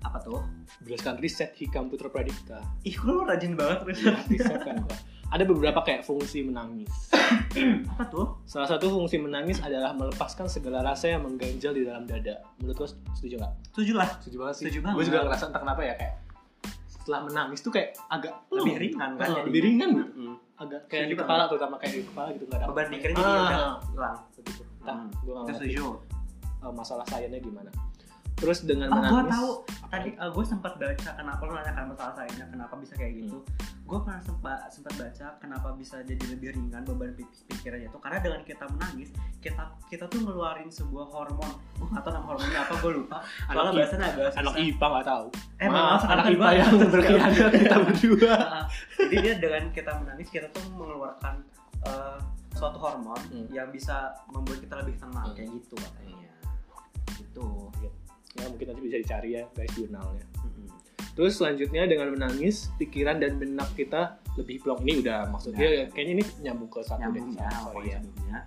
Apa 0.00 0.18
tuh? 0.18 0.40
berdasarkan 0.80 1.16
riset 1.18 1.50
Hikam 1.54 1.86
Putra 1.86 2.08
Pradipta 2.08 2.58
Ih, 2.82 2.96
lu 3.00 3.22
rajin 3.22 3.52
banget. 3.52 3.84
Iya, 3.92 4.14
riset 4.26 4.60
kan. 4.62 4.76
ada 5.30 5.44
beberapa 5.44 5.80
kayak 5.80 6.02
fungsi 6.02 6.42
menangis 6.42 6.90
Apa 7.90 8.04
tuh? 8.06 8.26
salah 8.44 8.66
satu 8.66 8.90
fungsi 8.90 9.16
menangis 9.16 9.58
adalah 9.58 9.90
melepaskan 9.92 10.46
segala 10.46 10.82
rasa 10.82 11.08
yang 11.08 11.22
mengganjal 11.22 11.70
di 11.70 11.82
dalam 11.82 12.04
dada 12.04 12.42
menurut 12.56 12.76
lo 12.76 12.86
setuju 13.14 13.34
nggak 13.36 13.52
Setuju 13.68 13.92
lah. 13.94 14.08
setuju 14.16 14.36
banget 14.38 14.54
sih 14.54 14.62
Setuju 14.64 14.78
banget. 14.80 14.94
gue 14.94 15.04
juga 15.06 15.18
ngerasa 15.24 15.44
entah 15.46 15.60
kenapa 15.60 15.80
ya 15.80 15.94
kayak 15.94 16.14
setelah 16.90 17.20
menangis 17.24 17.60
tuh 17.60 17.70
kayak 17.70 17.96
agak 18.06 18.34
Lebih 18.50 18.74
ringan 18.76 19.10
kan 19.12 19.22
Oh, 19.22 19.32
jadinya. 19.32 19.46
lebih 19.46 19.60
ringan 19.62 19.88
gitu 19.92 20.12
Mm. 20.12 20.36
agak 20.58 20.80
Setuju 20.80 20.90
kayak 20.90 21.00
di 21.00 21.06
banget. 21.08 21.20
kepala 21.22 21.42
terutama 21.46 21.74
kayak 21.78 21.92
di 21.92 22.02
kepala 22.04 22.28
gitu 22.30 22.44
nggak 22.44 22.58
ada 22.58 22.66
Beban 22.68 22.86
pikirnya 22.88 23.16
Ah. 23.16 23.22
jadi 23.22 23.30
udah 23.30 23.46
hilang. 23.46 23.72
Hmm. 24.80 25.08
gue 25.16 25.32
nggak 25.32 25.56
setuju. 25.56 25.84
uh, 26.60 26.72
masalah 26.72 27.04
sayangnya 27.06 27.38
gimana 27.38 27.70
terus 28.40 28.64
dengan 28.64 28.88
Oh, 28.88 28.98
gue 28.98 29.22
tahu. 29.26 29.50
Tadi 29.86 30.08
gue 30.14 30.44
sempat 30.44 30.72
baca 30.74 31.10
kenapa 31.12 31.42
lo 31.42 31.52
nanya 31.52 31.72
kan 31.72 31.84
masalah 31.84 32.14
sayangnya 32.14 32.46
kenapa 32.46 32.74
bisa 32.74 32.94
kayak 32.94 33.12
gitu. 33.18 33.42
Gue 33.82 33.98
pernah 34.00 34.18
sempat 34.20 34.58
sempat 34.68 34.94
baca 34.94 35.26
kenapa 35.36 35.68
bisa 35.72 35.98
jadi 36.00 36.24
lebih 36.28 36.48
ringan 36.52 36.82
beban 36.84 37.10
pi- 37.12 37.26
pikirannya 37.44 37.86
itu 37.86 37.98
karena 37.98 38.18
dengan 38.18 38.40
kita 38.40 38.64
menangis 38.68 39.10
kita 39.38 39.60
kita 39.86 40.06
tuh 40.06 40.20
ngeluarin 40.20 40.68
sebuah 40.68 41.06
hormon. 41.06 41.50
Gue 41.74 41.86
nggak 41.86 42.00
tahu 42.00 42.12
nama 42.12 42.26
hormonnya 42.28 42.60
apa 42.60 42.74
gue 42.76 42.92
lupa. 42.94 43.18
Soalnya 43.44 43.72
bahasanya 43.74 44.06
agak 44.08 44.26
susah. 44.30 44.40
anak 44.40 44.54
IPA 44.56 44.86
nggak 44.88 45.06
tahu 45.06 45.26
Eh, 45.58 45.68
Maaf, 45.68 46.02
anak 46.04 46.26
IPA 46.28 46.48
yang 46.54 46.70
berkhianat 46.94 47.32
kita 47.52 47.76
berdua 47.82 48.32
Ah, 48.54 48.64
Jadi 48.96 49.16
dia 49.18 49.34
dengan 49.36 49.62
kita 49.70 49.90
menangis 49.96 50.28
kita 50.28 50.46
tuh 50.48 50.62
mengeluarkan 50.70 51.34
eh, 51.82 52.18
suatu 52.52 52.78
hormon 52.78 53.18
Hmm. 53.26 53.46
yang 53.48 53.68
bisa 53.68 54.10
membuat 54.26 54.58
kita 54.60 54.74
lebih 54.78 54.94
tenang 54.96 55.26
Hmm. 55.26 55.34
kayak 55.34 55.50
gitu 55.52 55.74
katanya. 55.76 56.30
Gitu. 57.10 57.46
Ya 58.40 58.48
mungkin 58.48 58.66
nanti 58.68 58.82
bisa 58.82 58.96
dicari 58.98 59.30
ya 59.32 59.42
guys 59.50 59.72
jurnalnya 59.72 60.24
terus 61.10 61.36
selanjutnya 61.36 61.84
dengan 61.84 62.08
menangis 62.10 62.70
pikiran 62.76 63.18
dan 63.18 63.36
benak 63.36 63.68
kita 63.74 64.16
lebih 64.34 64.62
plong 64.62 64.80
ini 64.82 65.00
udah 65.00 65.28
maksudnya 65.28 65.60
Nah. 65.60 65.90
kayaknya 65.90 66.12
ini 66.16 66.24
nyambung 66.40 66.70
ke 66.70 66.80
satu 66.80 67.02
Nyambung 67.02 67.28
deh 67.28 67.36
ya, 67.36 67.50
sorry 67.60 67.82
ya 67.84 67.98
sebelumnya. 67.98 68.38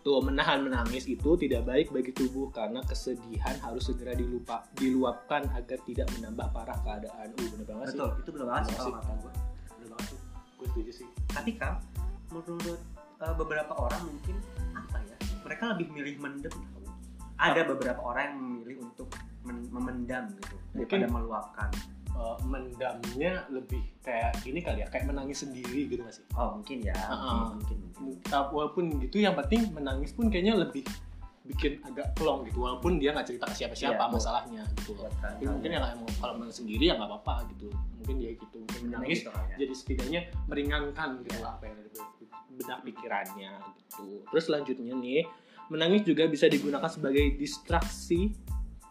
tuh 0.00 0.18
menahan 0.20 0.58
menangis 0.60 1.04
itu 1.06 1.30
tidak 1.38 1.62
baik 1.62 1.88
bagi 1.88 2.10
tubuh 2.10 2.48
karena 2.50 2.80
kesedihan 2.82 3.56
harus 3.58 3.84
segera 3.84 4.12
dilupa 4.12 4.64
diluapkan 4.74 5.44
agar 5.50 5.78
tidak 5.82 6.08
menambah 6.12 6.46
parah 6.50 6.78
keadaan 6.78 7.28
uh 7.30 7.46
bener 7.48 7.64
banget 7.64 7.86
sih 7.86 7.96
Betul, 7.96 8.10
itu 8.16 8.30
betul 8.32 8.46
banget 8.46 8.62
sih 8.64 8.74
kalau 8.74 8.84
sih. 8.84 8.92
kata 8.94 9.12
gue. 9.14 9.32
bener 9.70 9.88
banget 9.88 10.06
sih 10.06 10.18
gue 10.54 10.66
setuju 10.66 10.92
sih 10.94 11.08
Tapi 11.28 11.50
kan 11.54 11.72
menurut 12.28 12.80
eh, 13.16 13.34
beberapa 13.34 13.72
orang 13.76 14.02
mungkin 14.04 14.36
apa 14.72 14.98
ya? 15.00 15.16
Mereka 15.40 15.62
lebih 15.72 15.86
milih 15.90 16.14
mendem. 16.18 16.54
Ada 17.34 17.66
beberapa 17.66 18.00
orang 18.00 18.24
yang 18.30 18.38
memilih 18.38 18.76
untuk 18.84 19.08
men- 19.42 19.68
memendam 19.68 20.30
gitu 20.34 20.54
daripada 20.72 21.06
Mungkin- 21.06 21.12
meluapkan. 21.12 21.70
Uh, 22.14 22.38
mendamnya 22.46 23.42
lebih 23.50 23.82
kayak 23.98 24.38
gini 24.38 24.62
kali 24.62 24.80
ya 24.80 24.88
kayak 24.88 25.10
menangis 25.10 25.42
sendiri 25.42 25.90
gitu 25.90 25.98
gak 25.98 26.14
sih 26.14 26.22
Oh 26.38 26.54
mungkin 26.54 26.78
ya, 26.78 26.94
Ah, 26.94 27.50
mungkin, 27.50 27.58
mungkin, 27.58 27.78
mungkin. 27.98 28.30
Ta- 28.30 28.54
walaupun 28.54 29.02
gitu 29.02 29.18
yang 29.18 29.34
penting 29.34 29.74
menangis 29.74 30.14
pun 30.14 30.30
kayaknya 30.30 30.54
lebih 30.54 30.86
bikin 31.44 31.76
agak 31.84 32.16
plong 32.16 32.48
gitu 32.48 32.64
walaupun 32.64 32.96
dia 32.96 33.12
nggak 33.12 33.28
cerita 33.28 33.44
ke 33.44 33.54
siapa-siapa 33.54 33.94
Iya, 33.94 34.00
betul. 34.08 34.16
masalahnya 34.16 34.62
gitu 34.80 34.90
loh 34.96 35.04
Buat 35.04 35.14
kan, 35.20 35.32
tapi 35.36 35.44
mungkin 35.44 35.70
yang 35.76 35.84
emang 35.92 36.08
kalau 36.16 36.32
menangis 36.40 36.56
sendiri 36.64 36.84
ya 36.88 36.94
nggak 36.96 37.10
apa-apa 37.12 37.34
gitu 37.52 37.68
mungkin 38.00 38.14
dia 38.16 38.30
gitu 38.32 38.56
mungkin 38.64 38.80
menangis 38.88 39.18
gitu 39.20 39.30
kan 39.30 39.44
ya. 39.52 39.56
jadi 39.60 39.72
setidaknya 39.76 40.20
meringankan 40.48 41.08
gitu 41.20 41.36
lah 41.44 41.52
apa 41.60 41.64
yang 41.68 41.76
ada 41.84 41.90
di 41.92 42.24
benak 42.54 42.78
pikirannya 42.80 43.52
gitu 43.76 44.06
terus 44.24 44.44
selanjutnya 44.48 44.94
nih 44.96 45.22
menangis 45.68 46.00
juga 46.04 46.24
bisa 46.28 46.48
digunakan 46.48 46.88
sebagai 46.88 47.36
distraksi 47.36 48.32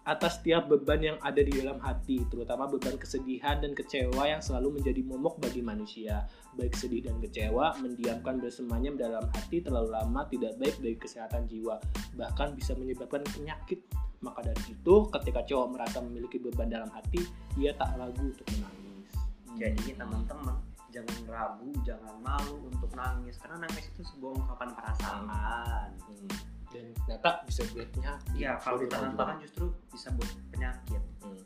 atas 0.03 0.39
setiap 0.39 0.67
beban 0.67 0.99
yang 0.99 1.17
ada 1.23 1.39
di 1.39 1.63
dalam 1.63 1.79
hati 1.79 2.27
terutama 2.27 2.67
beban 2.67 2.99
kesedihan 2.99 3.63
dan 3.63 3.71
kecewa 3.71 4.27
yang 4.27 4.43
selalu 4.43 4.79
menjadi 4.79 4.99
momok 4.99 5.39
bagi 5.39 5.63
manusia 5.63 6.27
baik 6.59 6.75
sedih 6.75 7.07
dan 7.07 7.23
kecewa 7.23 7.71
mendiamkan 7.79 8.43
bersemayam 8.43 8.99
dalam 8.99 9.23
hati 9.31 9.63
terlalu 9.63 9.95
lama 9.95 10.27
tidak 10.27 10.59
baik 10.59 10.75
bagi 10.83 10.97
kesehatan 10.99 11.47
jiwa 11.47 11.79
bahkan 12.19 12.51
bisa 12.51 12.75
menyebabkan 12.75 13.23
penyakit 13.31 13.79
maka 14.19 14.43
dari 14.43 14.75
itu 14.75 14.95
ketika 15.07 15.39
cowok 15.47 15.67
merasa 15.71 15.97
memiliki 16.03 16.35
beban 16.35 16.67
dalam 16.67 16.91
hati 16.91 17.23
ia 17.55 17.71
tak 17.75 17.95
ragu 17.95 18.19
untuk 18.19 18.47
menangis 18.59 19.11
Jadi 19.53 19.93
teman-teman 19.93 20.57
jangan 20.93 21.19
ragu, 21.25 21.69
jangan 21.81 22.15
malu 22.21 22.69
untuk 22.69 22.89
nangis 22.93 23.37
karena 23.41 23.65
nangis 23.65 23.89
itu 23.89 24.01
sebuah 24.13 24.37
ungkapan 24.37 24.69
perasaan. 24.77 25.89
Hmm. 26.05 26.52
Dan 26.73 26.85
ternyata 26.97 27.29
bisa 27.45 27.61
buat 27.69 27.87
penyakit 27.87 28.33
Iya, 28.33 28.51
kalau 28.57 28.77
ditahan-tahan 28.77 29.35
justru 29.39 29.65
bisa 29.87 30.09
buat 30.11 30.31
penyakit. 30.49 31.01
Hmm. 31.21 31.39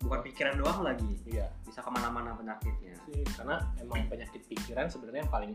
Bukan 0.00 0.20
pikiran 0.22 0.54
doang 0.56 0.80
lagi, 0.82 1.12
iya 1.24 1.46
bisa 1.62 1.78
ke 1.78 1.90
mana-mana 1.90 2.32
penyakitnya. 2.32 2.94
sih 3.04 3.22
karena 3.32 3.60
emang 3.76 4.02
penyakit 4.08 4.42
pikiran 4.46 4.88
sebenarnya 4.88 5.22
yang 5.22 5.30
paling 5.30 5.52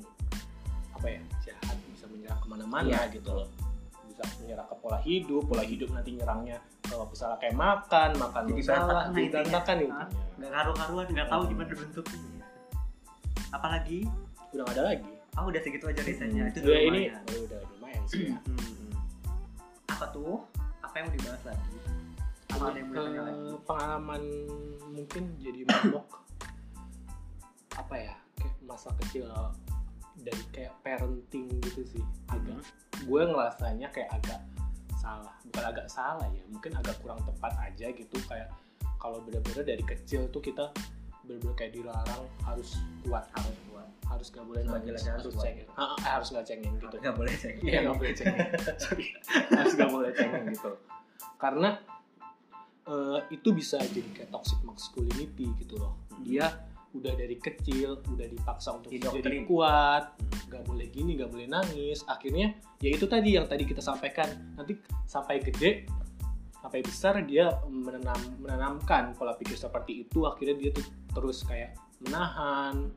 apa 0.92 1.08
ya 1.10 1.22
jahat 1.42 1.76
bisa 1.90 2.06
menyerang 2.08 2.38
ke 2.38 2.48
mana-mana 2.48 2.88
Iya. 2.88 3.12
gitu 3.12 3.30
loh 3.34 3.48
bisa 4.06 4.24
menyerang 4.38 4.68
ke 4.68 4.76
pola 4.78 5.00
hidup 5.02 5.44
pola 5.46 5.64
hidup 5.64 5.90
nanti 5.90 6.14
nyerangnya 6.14 6.60
kalau 6.84 7.08
misalnya 7.08 7.38
kayak 7.40 7.56
makan 7.56 8.10
makan 8.16 8.44
Jadi 8.46 8.62
salah 8.62 9.04
jadi 9.10 9.28
berantakan 9.32 9.76
Hah? 9.76 9.82
intinya 9.82 10.06
Nggak 10.38 10.52
karu-karuan, 10.54 11.06
nggak 11.08 11.28
tahu 11.28 11.42
Hmm. 11.42 11.50
gimana 11.50 11.74
bentuknya. 11.74 12.46
Apalagi, 13.52 14.00
udah 14.52 14.64
gak 14.64 14.76
ada 14.76 14.84
lagi 14.86 15.12
ah 15.32 15.48
udah 15.48 15.60
segitu 15.60 15.86
aja 15.88 16.02
risetnya. 16.04 16.44
Itu 16.52 16.60
udah 16.62 16.76
ini 16.78 17.02
lumayan. 17.08 17.24
oh, 17.24 17.40
udah 17.48 17.60
lumayan 17.72 18.04
sih 18.04 18.22
ya 18.28 18.36
hmm. 18.36 18.61
Apa 20.02 20.18
tuh? 20.18 20.42
Apa 20.82 20.98
yang 20.98 21.06
mau 21.06 21.14
dibahas 21.14 21.44
lagi? 21.46 21.78
Apa 22.50 22.64
ada 22.74 22.78
yang 22.82 22.90
mau 22.90 22.96
ditanya 22.98 23.22
lagi? 23.22 23.54
Pengalaman 23.70 24.24
mungkin 24.90 25.24
jadi 25.38 25.62
momok 25.62 26.26
apa 27.78 27.96
ya 28.02 28.14
kayak 28.34 28.56
masa 28.66 28.90
kecil 28.98 29.30
dari 30.26 30.42
kayak 30.50 30.74
parenting 30.82 31.54
gitu 31.62 31.86
sih 31.86 32.04
agak 32.34 32.66
gue 33.06 33.22
ngerasanya 33.30 33.94
kayak 33.94 34.10
agak 34.18 34.42
salah 34.98 35.38
bukan 35.46 35.64
agak 35.70 35.88
salah 35.88 36.26
ya 36.34 36.44
mungkin 36.50 36.74
agak 36.82 36.98
kurang 37.06 37.22
tepat 37.22 37.54
aja 37.62 37.94
gitu 37.94 38.18
kayak 38.26 38.50
kalau 38.98 39.22
bener-bener 39.22 39.64
dari 39.64 39.86
kecil 39.86 40.26
tuh 40.34 40.42
kita 40.42 40.74
bener-bener 41.30 41.54
kayak 41.54 41.78
dilarang 41.78 42.26
harus 42.42 42.82
kuat 43.06 43.24
harus 43.38 43.58
harus 44.12 44.28
gak 44.30 44.46
boleh 44.46 44.62
Sebagai 44.68 44.92
nangis 44.92 45.08
harus 45.08 45.34
cengeng. 45.40 45.70
Ah, 45.80 45.96
ah, 45.96 46.10
harus 46.20 46.28
nggak 46.36 46.46
cengeng 46.46 46.74
gitu. 46.78 46.96
Nggak 47.00 47.16
boleh 47.16 47.34
cek 47.34 47.54
iya 47.64 47.80
nggak 47.88 47.98
boleh 47.98 48.14
cengeng. 48.14 48.50
Sorry. 48.84 49.06
Harus 49.56 49.74
nggak 49.80 49.92
boleh 49.92 50.12
cengeng 50.12 50.46
gitu. 50.52 50.72
Karena 51.40 51.70
eh, 52.86 53.20
itu 53.32 53.50
bisa 53.56 53.78
jadi 53.80 54.10
kayak 54.12 54.30
toxic 54.30 54.60
masculinity 54.68 55.48
gitu 55.64 55.76
loh. 55.80 55.94
Dia 56.22 56.46
udah 56.92 57.14
dari 57.16 57.40
kecil 57.40 58.04
udah 58.04 58.28
dipaksa 58.28 58.76
untuk 58.76 58.92
jadi 58.92 59.48
kuat 59.48 60.12
nggak 60.52 60.64
boleh 60.68 60.88
gini 60.92 61.16
nggak 61.16 61.32
boleh 61.32 61.48
nangis. 61.48 62.04
Akhirnya 62.06 62.52
ya 62.84 62.90
itu 62.92 63.08
tadi 63.08 63.40
yang 63.40 63.48
tadi 63.48 63.64
kita 63.64 63.80
sampaikan. 63.80 64.28
Nanti 64.60 64.76
sampai 65.08 65.40
gede 65.40 65.88
sampai 66.62 66.86
besar 66.86 67.18
dia 67.26 67.50
menanam 67.66 68.38
menanamkan 68.38 69.16
pola 69.16 69.34
pikir 69.40 69.56
seperti 69.56 70.04
itu. 70.06 70.28
Akhirnya 70.28 70.60
dia 70.60 70.70
tuh 70.76 70.86
terus 71.16 71.42
kayak 71.48 71.80
menahan 72.04 72.92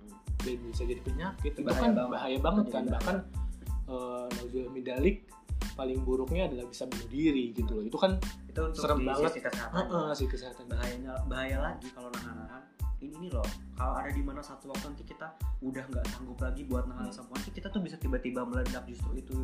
dan 0.45 0.61
bisa 0.63 0.83
jadi 0.85 1.01
penyakit 1.01 1.53
itu 1.53 1.61
Bahaya 1.63 1.81
kan 1.81 1.91
banget. 1.93 2.13
bahaya 2.13 2.39
banget 2.39 2.65
kan. 2.69 2.85
Bahkan 2.87 3.17
eh 3.85 4.25
nauzubillah 4.31 4.71
min 4.71 4.85
dalik 4.85 5.17
paling 5.75 5.99
buruknya 6.01 6.47
adalah 6.47 6.65
bisa 6.65 6.85
bunuh 6.85 7.09
diri 7.09 7.51
gitu 7.51 7.73
loh. 7.73 7.83
Itu 7.83 7.97
kan 7.97 8.21
itu 8.47 8.61
untuk 8.61 8.79
Serem 8.79 8.99
di 9.01 9.07
banget. 9.07 9.31
sisi 9.33 9.41
kesehatan. 9.43 9.75
Heeh, 9.83 10.09
sih 10.15 10.27
kesehatan. 10.29 10.65
Bahayanya 10.69 11.13
bahaya 11.27 11.59
lagi 11.63 11.89
kalau 11.91 12.09
nahan-nahan. 12.13 12.63
Ini 12.97 13.17
nih 13.19 13.31
loh 13.33 13.45
kalau 13.75 13.95
ada 13.95 14.09
di 14.09 14.21
mana 14.21 14.41
satu 14.41 14.65
waktu 14.67 14.87
nanti 14.87 15.05
kita 15.05 15.29
udah 15.61 15.85
nggak 15.85 16.05
sanggup 16.09 16.39
lagi 16.39 16.65
buat 16.65 16.85
nahan 16.85 17.05
Hmm. 17.05 17.13
semua 17.15 17.37
nanti 17.37 17.51
kita 17.51 17.69
tuh 17.69 17.81
bisa 17.81 17.97
tiba-tiba 17.97 18.45
meledak 18.45 18.85
justru 18.85 19.13
itu. 19.15 19.39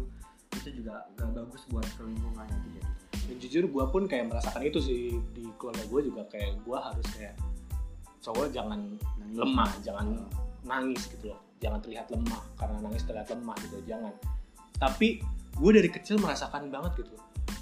Itu 0.51 0.69
juga 0.73 1.07
gak 1.15 1.31
bagus 1.31 1.63
buat 1.69 1.87
lingkungan 1.97 2.43
nanti 2.43 2.69
jadi 2.73 2.91
dan 3.21 3.37
jujur 3.39 3.65
gue 3.65 3.85
pun 3.87 4.03
kayak 4.05 4.27
merasakan 4.27 4.63
itu 4.65 4.81
sih. 4.81 5.03
Di 5.31 5.45
keluarga 5.55 5.85
gue 5.85 6.01
juga 6.03 6.23
kayak 6.27 6.59
gue 6.59 6.75
harus 6.75 7.07
kayak 7.13 7.35
cowok 8.21 8.49
jangan 8.51 8.81
lemah 9.31 9.71
jangan 9.81 10.07
nangis 10.65 11.09
gitu 11.09 11.33
loh. 11.33 11.41
Jangan 11.61 11.81
terlihat 11.81 12.09
lemah 12.09 12.43
karena 12.57 12.79
nangis 12.81 13.03
terlihat 13.05 13.29
lemah 13.29 13.57
gitu 13.61 13.77
jangan. 13.85 14.13
Tapi 14.77 15.21
gue 15.57 15.71
dari 15.73 15.91
kecil 15.93 16.17
merasakan 16.17 16.73
banget 16.73 17.05
gitu. 17.05 17.15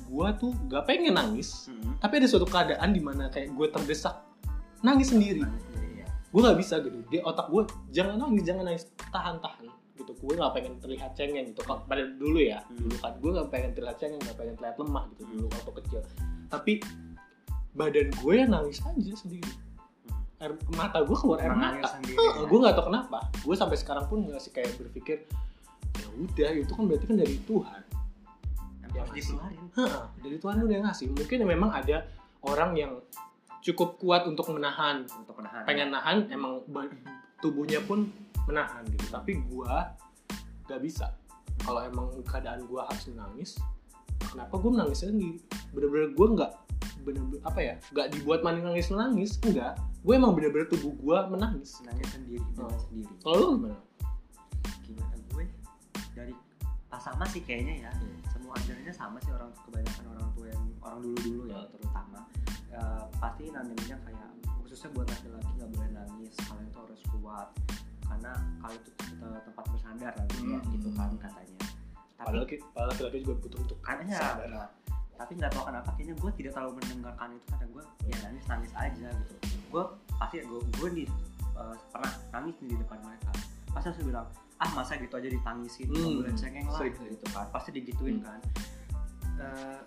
Gue 0.09 0.29
tuh 0.39 0.55
gak 0.71 0.89
pengen 0.89 1.21
nangis 1.21 1.69
Hmm. 1.69 1.99
tapi 2.01 2.17
ada 2.17 2.27
suatu 2.27 2.49
keadaan 2.49 2.95
di 2.95 3.03
mana 3.03 3.29
kayak 3.29 3.53
gue 3.53 3.67
terdesak. 3.69 4.17
Nangis 4.81 5.11
sendiri. 5.11 5.43
Nangis 5.43 5.65
sendiri 5.69 5.95
ya 6.03 6.09
gue 6.29 6.41
nggak 6.45 6.59
bisa 6.61 6.75
gitu. 6.81 6.99
Di 7.09 7.19
otak 7.21 7.49
gue 7.49 7.63
jangan 7.91 8.17
nangis 8.21 8.43
jangan 8.47 8.65
nangis. 8.69 8.85
Tahan 9.11 9.37
tahan 9.43 9.67
gitu. 9.99 10.13
Gue 10.17 10.33
nggak 10.39 10.53
pengen 10.55 10.73
terlihat 10.79 11.11
cengeng 11.19 11.51
gitu. 11.51 11.61
Kalau 11.67 11.83
pada 11.85 12.07
dulu 12.07 12.39
ya 12.39 12.63
Hmm. 12.65 12.77
dulu 12.79 12.97
kan. 13.03 13.13
Gue 13.19 13.31
nggak 13.35 13.49
pengen 13.51 13.71
terlihat 13.75 13.97
cengeng 13.99 14.21
nggak 14.23 14.37
pengen 14.39 14.55
terlihat 14.57 14.77
lemah 14.79 15.05
gitu 15.13 15.23
dulu 15.29 15.47
waktu 15.51 15.73
kecil. 15.83 16.01
Tapi 16.49 16.73
badan 17.75 18.09
gue 18.11 18.33
ya 18.35 18.47
nangis 18.49 18.83
aja 18.83 19.13
sendiri 19.15 19.53
air 20.38 20.53
mata 20.70 21.03
gue 21.03 21.16
keluar 21.18 21.38
air 21.42 21.55
mata. 21.55 21.98
sendiri. 21.98 22.16
Ya. 22.38 22.46
gue 22.46 22.59
nggak 22.59 22.74
tahu 22.79 22.87
kenapa. 22.90 23.18
Gue 23.42 23.55
sampai 23.59 23.77
sekarang 23.79 24.05
pun 24.07 24.18
masih 24.31 24.55
kayak 24.55 24.79
berpikir 24.79 25.27
ya 25.98 26.09
udah 26.14 26.51
itu 26.55 26.72
kan 26.74 26.85
berarti 26.87 27.07
kan 27.11 27.16
dari 27.18 27.37
Tuhan. 27.42 27.83
Ya, 28.88 29.05
Heeh, 29.05 30.05
dari 30.24 30.37
Tuhan 30.40 30.64
udah 30.64 30.79
ngasih. 30.88 31.07
Mungkin 31.12 31.38
memang 31.44 31.70
ada 31.70 32.09
orang 32.42 32.72
yang 32.74 32.92
cukup 33.62 34.01
kuat 34.01 34.24
untuk 34.27 34.48
menahan. 34.51 35.05
Untuk 35.07 35.38
menahan. 35.38 35.62
Pengen 35.68 35.88
nahan 35.92 36.27
emang 36.33 36.64
tubuhnya 37.38 37.79
pun 37.85 38.09
menahan 38.48 38.83
gitu. 38.88 39.07
Tapi 39.12 39.38
gua 39.51 39.92
gak 40.66 40.81
bisa. 40.83 41.14
Kalau 41.62 41.83
emang 41.85 42.11
keadaan 42.24 42.64
gua 42.66 42.87
harus 42.87 43.07
menangis 43.11 43.51
kenapa 44.31 44.55
gua 44.59 44.70
menangis 44.79 45.03
sendiri? 45.03 45.38
Bener-bener 45.74 46.11
gua 46.14 46.27
nggak 46.35 46.53
bener-bener 47.09 47.40
apa 47.42 47.61
ya 47.61 47.75
nggak 47.88 48.07
dibuat 48.12 48.40
main 48.42 48.61
nangis 48.61 48.88
menangis 48.88 49.31
enggak. 49.40 49.75
Gue 49.99 50.14
emang 50.14 50.33
bener-bener 50.33 50.68
tubuh 50.68 50.92
gua 50.94 51.25
menangis. 51.27 51.81
Nangis 51.83 52.09
sendiri 52.11 52.44
Oh. 52.55 52.68
nangis 52.68 52.83
sendiri. 52.87 53.12
Kalau 53.18 53.35
lu 53.35 53.47
gimana? 53.57 53.77
Gimana? 54.85 55.14
Gue 55.29 55.44
dari 56.12 56.35
ah, 56.88 57.01
sama 57.01 57.25
sih 57.25 57.40
kayaknya 57.40 57.88
ya. 57.88 57.92
Hmm. 57.92 58.16
semua 58.29 58.53
ajarannya 58.57 58.94
sama 58.94 59.16
sih 59.21 59.29
orang 59.31 59.51
kebanyakan 59.61 60.05
orang 60.11 60.29
tua 60.33 60.47
yang 60.49 60.64
orang 60.81 60.99
dulu 61.03 61.16
dulu 61.18 61.42
ya 61.47 61.59
Hmm. 61.59 61.71
terutama. 61.71 62.21
Eh, 62.68 63.03
pasti 63.18 63.44
nanamnya 63.49 63.97
kayak 63.99 64.29
khususnya 64.61 64.88
buat 64.92 65.07
laki-laki 65.07 65.51
nggak 65.57 65.71
boleh 65.71 65.90
nangis 65.90 66.33
kalian 66.38 66.68
tuh 66.71 66.81
harus 66.85 67.01
kuat. 67.11 67.49
Karena 68.03 68.33
kalau 68.59 68.75
itu 68.75 68.90
kita 68.99 69.29
tempat 69.42 69.64
bersandar 69.68 70.12
nanti 70.12 70.37
ya 70.44 70.59
Hmm. 70.59 70.71
gitu 70.73 70.88
kan 70.92 71.11
katanya. 71.18 71.61
Tapi 72.18 72.25
padahal 72.25 72.47
ki- 72.47 72.62
padahal 72.73 72.88
laki-laki 72.90 73.18
juga 73.21 73.35
butuh 73.38 73.59
untuk 73.62 73.79
katanya 73.79 74.18
tapi 75.19 75.35
nggak 75.35 75.51
tahu 75.51 75.65
kenapa 75.67 75.91
kayaknya 75.93 76.15
gue 76.15 76.31
tidak 76.33 76.53
terlalu 76.55 76.73
mendengarkan 76.79 77.29
itu 77.35 77.47
karena 77.49 77.67
gue 77.69 77.83
ya 78.07 78.17
nangis 78.23 78.45
nangis 78.47 78.73
aja 78.73 79.09
gitu. 79.11 79.35
Gue 79.69 79.83
pasti 80.15 80.37
gue 80.41 80.61
gue 80.79 80.89
di 80.95 81.05
eh, 81.53 81.77
pernah 81.91 82.13
nangis 82.33 82.55
di 82.57 82.73
depan 82.73 82.99
mereka. 83.03 83.31
Pasti 83.69 83.87
langsung 83.91 84.07
bilang 84.07 84.27
ah 84.59 84.71
masa 84.73 84.95
gitu 84.95 85.15
aja 85.15 85.27
ditangisin 85.27 85.87
nggak 85.87 86.01
Hmm, 86.01 86.17
boleh 86.17 86.35
cengeng 86.35 86.67
lah. 86.67 86.81
Gitu 86.83 87.27
kan. 87.29 87.47
Pasti 87.51 87.69
digituin 87.73 88.17
Hmm. 88.19 88.27
kan. 88.27 88.41
Eh, 89.39 89.79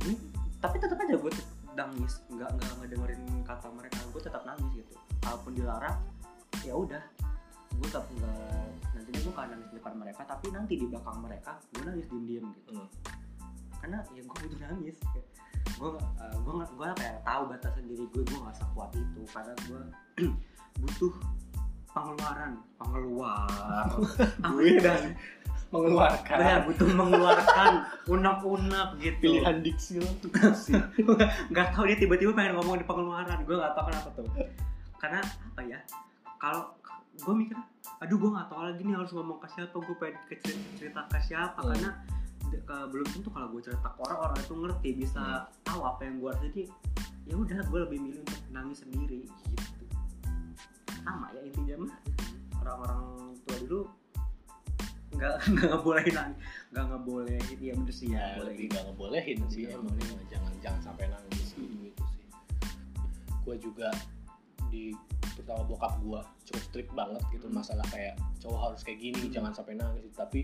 gue- 0.00 0.22
tapi 0.58 0.76
tetap 0.76 0.94
aja 0.96 1.14
gue 1.16 1.32
nangis. 1.72 2.12
Nggak 2.28 2.50
nggak 2.52 2.72
ngedengerin 2.76 3.22
kata 3.42 3.68
mereka. 3.70 3.98
Gue 4.10 4.20
tetap 4.20 4.42
nangis 4.42 4.70
gitu. 4.72 4.94
Kalaupun 5.20 5.52
dilarang 5.52 5.98
ya 6.62 6.74
udah. 6.74 7.02
Gue 7.72 7.86
tetap 7.86 8.06
nggak 8.08 8.66
nantinya 8.92 9.20
gue 9.20 9.32
kan 9.32 9.46
nangis 9.48 9.68
di 9.68 9.76
depan 9.78 9.94
mereka 9.96 10.22
tapi 10.22 10.46
nanti 10.50 10.74
di 10.74 10.86
belakang 10.86 11.18
mereka 11.18 11.52
gue 11.70 11.82
nangis 11.82 12.06
diem 12.06 12.24
diem 12.24 12.46
gitu. 12.52 12.70
Hmm. 12.76 12.88
Karena 13.82 13.98
ya 14.14 14.22
gue 14.22 14.36
butuh 14.46 14.58
nangis 14.62 14.96
gue 15.78 15.90
uh, 15.98 16.36
gue 16.38 16.54
gue 16.54 16.88
kayak 16.98 17.18
tahu 17.26 17.42
batasan 17.50 17.84
diri 17.90 18.04
gue 18.14 18.22
gue 18.22 18.38
nggak 18.38 18.56
sekuat 18.58 18.90
itu. 18.94 19.20
Karena 19.30 19.52
gue 19.66 19.80
butuh 20.82 21.14
pengeluaran 21.92 22.52
pengeluar. 22.80 23.84
Gue 24.56 24.80
dan 24.80 25.12
Benar, 25.72 25.88
mengeluarkan 25.88 26.68
butuh 26.68 26.88
mengeluarkan 26.88 27.72
unek-unek 28.08 28.88
gitu. 29.00 29.24
Pilihan 29.24 29.56
diksi 29.64 30.00
lo 30.00 30.08
tuh 30.20 30.28
nggak 31.52 31.66
tahu 31.72 31.84
dia 31.88 31.96
tiba-tiba 31.96 32.32
pengen 32.36 32.60
ngomong 32.60 32.80
di 32.80 32.86
pengeluaran. 32.88 33.44
Gue 33.44 33.56
nggak 33.56 33.72
tahu 33.76 33.84
kenapa 33.88 34.08
tuh. 34.16 34.24
Karena 35.00 35.20
apa 35.24 35.60
ya 35.64 35.78
kalau 36.40 36.76
gue 37.12 37.34
mikir 37.36 37.56
aduh 38.00 38.16
gue 38.20 38.30
nggak 38.36 38.48
tahu 38.48 38.60
lagi 38.64 38.80
nih 38.84 38.94
harus 38.96 39.12
ngomong 39.12 39.38
ke 39.40 39.48
siapa 39.52 39.76
gue 39.76 39.96
pengen 40.00 40.16
cerita 40.80 41.00
ke 41.08 41.18
siapa. 41.24 41.60
Hmm. 41.60 41.68
karena 41.76 41.90
belum 42.92 43.06
tentu 43.08 43.28
kalau 43.32 43.48
gue 43.52 43.62
cerita 43.64 43.88
ke 43.88 43.98
orang 44.04 44.18
orang 44.28 44.36
itu 44.40 44.54
ngerti 44.54 44.90
bisa 45.00 45.48
tahu 45.64 45.80
apa 45.84 46.00
yang 46.04 46.20
gue 46.20 46.28
harus 46.28 46.42
jadi 46.52 46.62
ya 47.24 47.34
udah 47.38 47.58
gue 47.64 47.80
lebih 47.88 47.98
milih 48.02 48.20
untuk 48.26 48.40
nangis 48.52 48.78
sendiri 48.84 49.24
gitu. 49.26 49.84
Sama 51.02 51.32
ya 51.34 51.40
intinya 51.46 51.88
mah 51.88 51.94
orang-orang 52.62 53.02
tua 53.46 53.56
dulu 53.64 53.82
nggak 55.12 55.34
nggak 55.52 55.68
ngebolehin 55.68 56.14
nangis 56.16 56.38
nggak 56.72 56.84
ngebolehin 56.88 57.58
ya 57.60 57.72
bener 57.76 57.94
sih 57.94 58.08
ya 58.08 58.16
ya 58.16 58.36
boleh 58.40 58.48
lebih 58.56 58.66
gak 58.72 58.82
ngebolehin 58.88 59.38
sih 59.52 59.62
Nggak 59.68 59.76
emang 59.76 59.96
jangan 60.32 60.52
jangan 60.64 60.80
sampai 60.80 61.04
nangis 61.12 61.48
gitu 61.52 61.68
gitu 61.68 62.02
sih. 62.16 62.26
Gue 63.44 63.56
juga 63.60 63.88
di 64.72 64.96
terutama 65.36 65.62
bokap 65.68 66.00
gue 66.00 66.20
cukup 66.48 66.62
strict 66.64 66.90
banget 66.96 67.22
gitu 67.32 67.46
Hmm. 67.48 67.60
masalah 67.60 67.84
kayak 67.92 68.16
cowok 68.40 68.72
harus 68.72 68.80
kayak 68.84 68.98
gini 69.00 69.28
Hmm. 69.28 69.32
jangan 69.32 69.52
sampai 69.52 69.74
nangis 69.76 70.12
tapi 70.16 70.40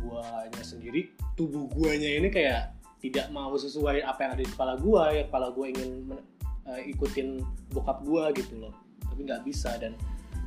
guanya 0.00 0.62
sendiri 0.64 1.12
tubuh 1.36 1.68
guanya 1.70 2.08
ini 2.08 2.28
kayak 2.32 2.76
tidak 3.00 3.32
mau 3.32 3.56
sesuai 3.56 4.04
apa 4.04 4.18
yang 4.24 4.30
ada 4.36 4.42
di 4.44 4.50
kepala 4.52 4.74
gua 4.76 5.08
ya 5.12 5.24
kepala 5.24 5.48
gua 5.52 5.66
ingin 5.72 6.04
men- 6.04 6.26
eh, 6.68 6.92
ikutin 6.92 7.40
bokap 7.72 8.04
gua 8.04 8.28
gitu 8.36 8.60
loh. 8.60 8.74
Tapi 9.08 9.20
nggak 9.24 9.42
bisa 9.48 9.76
dan 9.80 9.96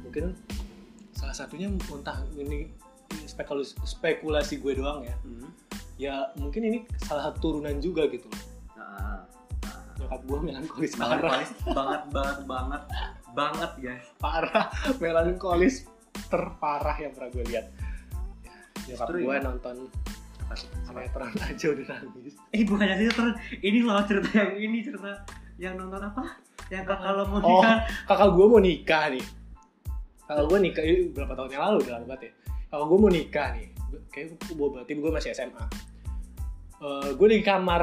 mungkin 0.06 0.38
salah 1.14 1.34
satunya 1.34 1.70
entah 1.70 2.20
ini 2.38 2.70
spekulasi, 3.26 3.74
spekulasi 3.86 4.60
gue 4.60 4.74
doang 4.78 5.06
ya. 5.06 5.16
Hmm. 5.24 5.50
ya 5.94 6.16
mungkin 6.42 6.62
ini 6.66 6.80
salah 7.06 7.30
satu 7.30 7.38
turunan 7.54 7.78
juga 7.78 8.10
gitu 8.10 8.26
loh. 8.26 8.44
Nah, 8.74 9.22
nah. 9.62 9.82
nyokap 10.02 10.22
gue 10.26 10.40
melankolis 10.42 10.94
parah. 10.98 11.22
Melankolis 11.22 11.52
banget 11.70 12.02
banget 12.10 12.40
banget 12.50 12.84
banget 13.34 13.72
guys. 13.78 14.06
Parah 14.18 14.66
melankolis 14.98 15.76
terparah 16.30 16.98
yang 16.98 17.14
pernah 17.14 17.30
gue 17.30 17.46
lihat. 17.46 17.66
ya, 17.70 17.83
nyokap 18.86 19.08
Justru 19.08 19.18
gue 19.22 19.32
ya. 19.32 19.42
nonton 19.42 19.76
apa? 20.40 20.54
sih 20.54 20.68
sinetron 20.84 21.32
aja 21.48 21.66
udah 21.68 21.86
nangis. 21.88 22.34
Eh 22.52 22.62
bukannya 22.64 22.96
sih 22.96 23.08
terus 23.10 23.34
ini 23.60 23.80
loh 23.82 24.04
cerita 24.04 24.30
yang 24.34 24.52
ini 24.56 24.78
cerita 24.82 25.12
yang 25.56 25.74
nonton 25.76 26.02
apa? 26.04 26.24
Yang 26.68 26.84
kakak 26.86 27.12
lo 27.12 27.24
mau 27.26 27.38
Oh. 27.38 27.50
nikah. 27.58 27.76
kakak 28.06 28.30
gue 28.32 28.46
mau 28.46 28.60
nikah 28.60 29.04
nih. 29.10 29.26
Kakak 30.24 30.46
gue 30.46 30.60
nikah 30.60 30.84
ini 30.84 30.98
berapa 31.10 31.34
tahun 31.34 31.50
yang 31.52 31.64
lalu? 31.64 31.78
Udah 31.80 31.94
lama 31.94 32.06
banget 32.08 32.22
ya. 32.22 32.32
Kakak 32.68 32.86
gue 32.86 32.98
mau 32.98 33.12
nikah 33.12 33.48
nih. 33.52 33.68
Kayak 34.10 34.26
gue 34.48 34.68
berarti 34.70 34.92
gue 34.94 35.12
masih 35.12 35.30
SMA 35.32 35.66
gue 37.14 37.28
di 37.30 37.40
kamar 37.40 37.82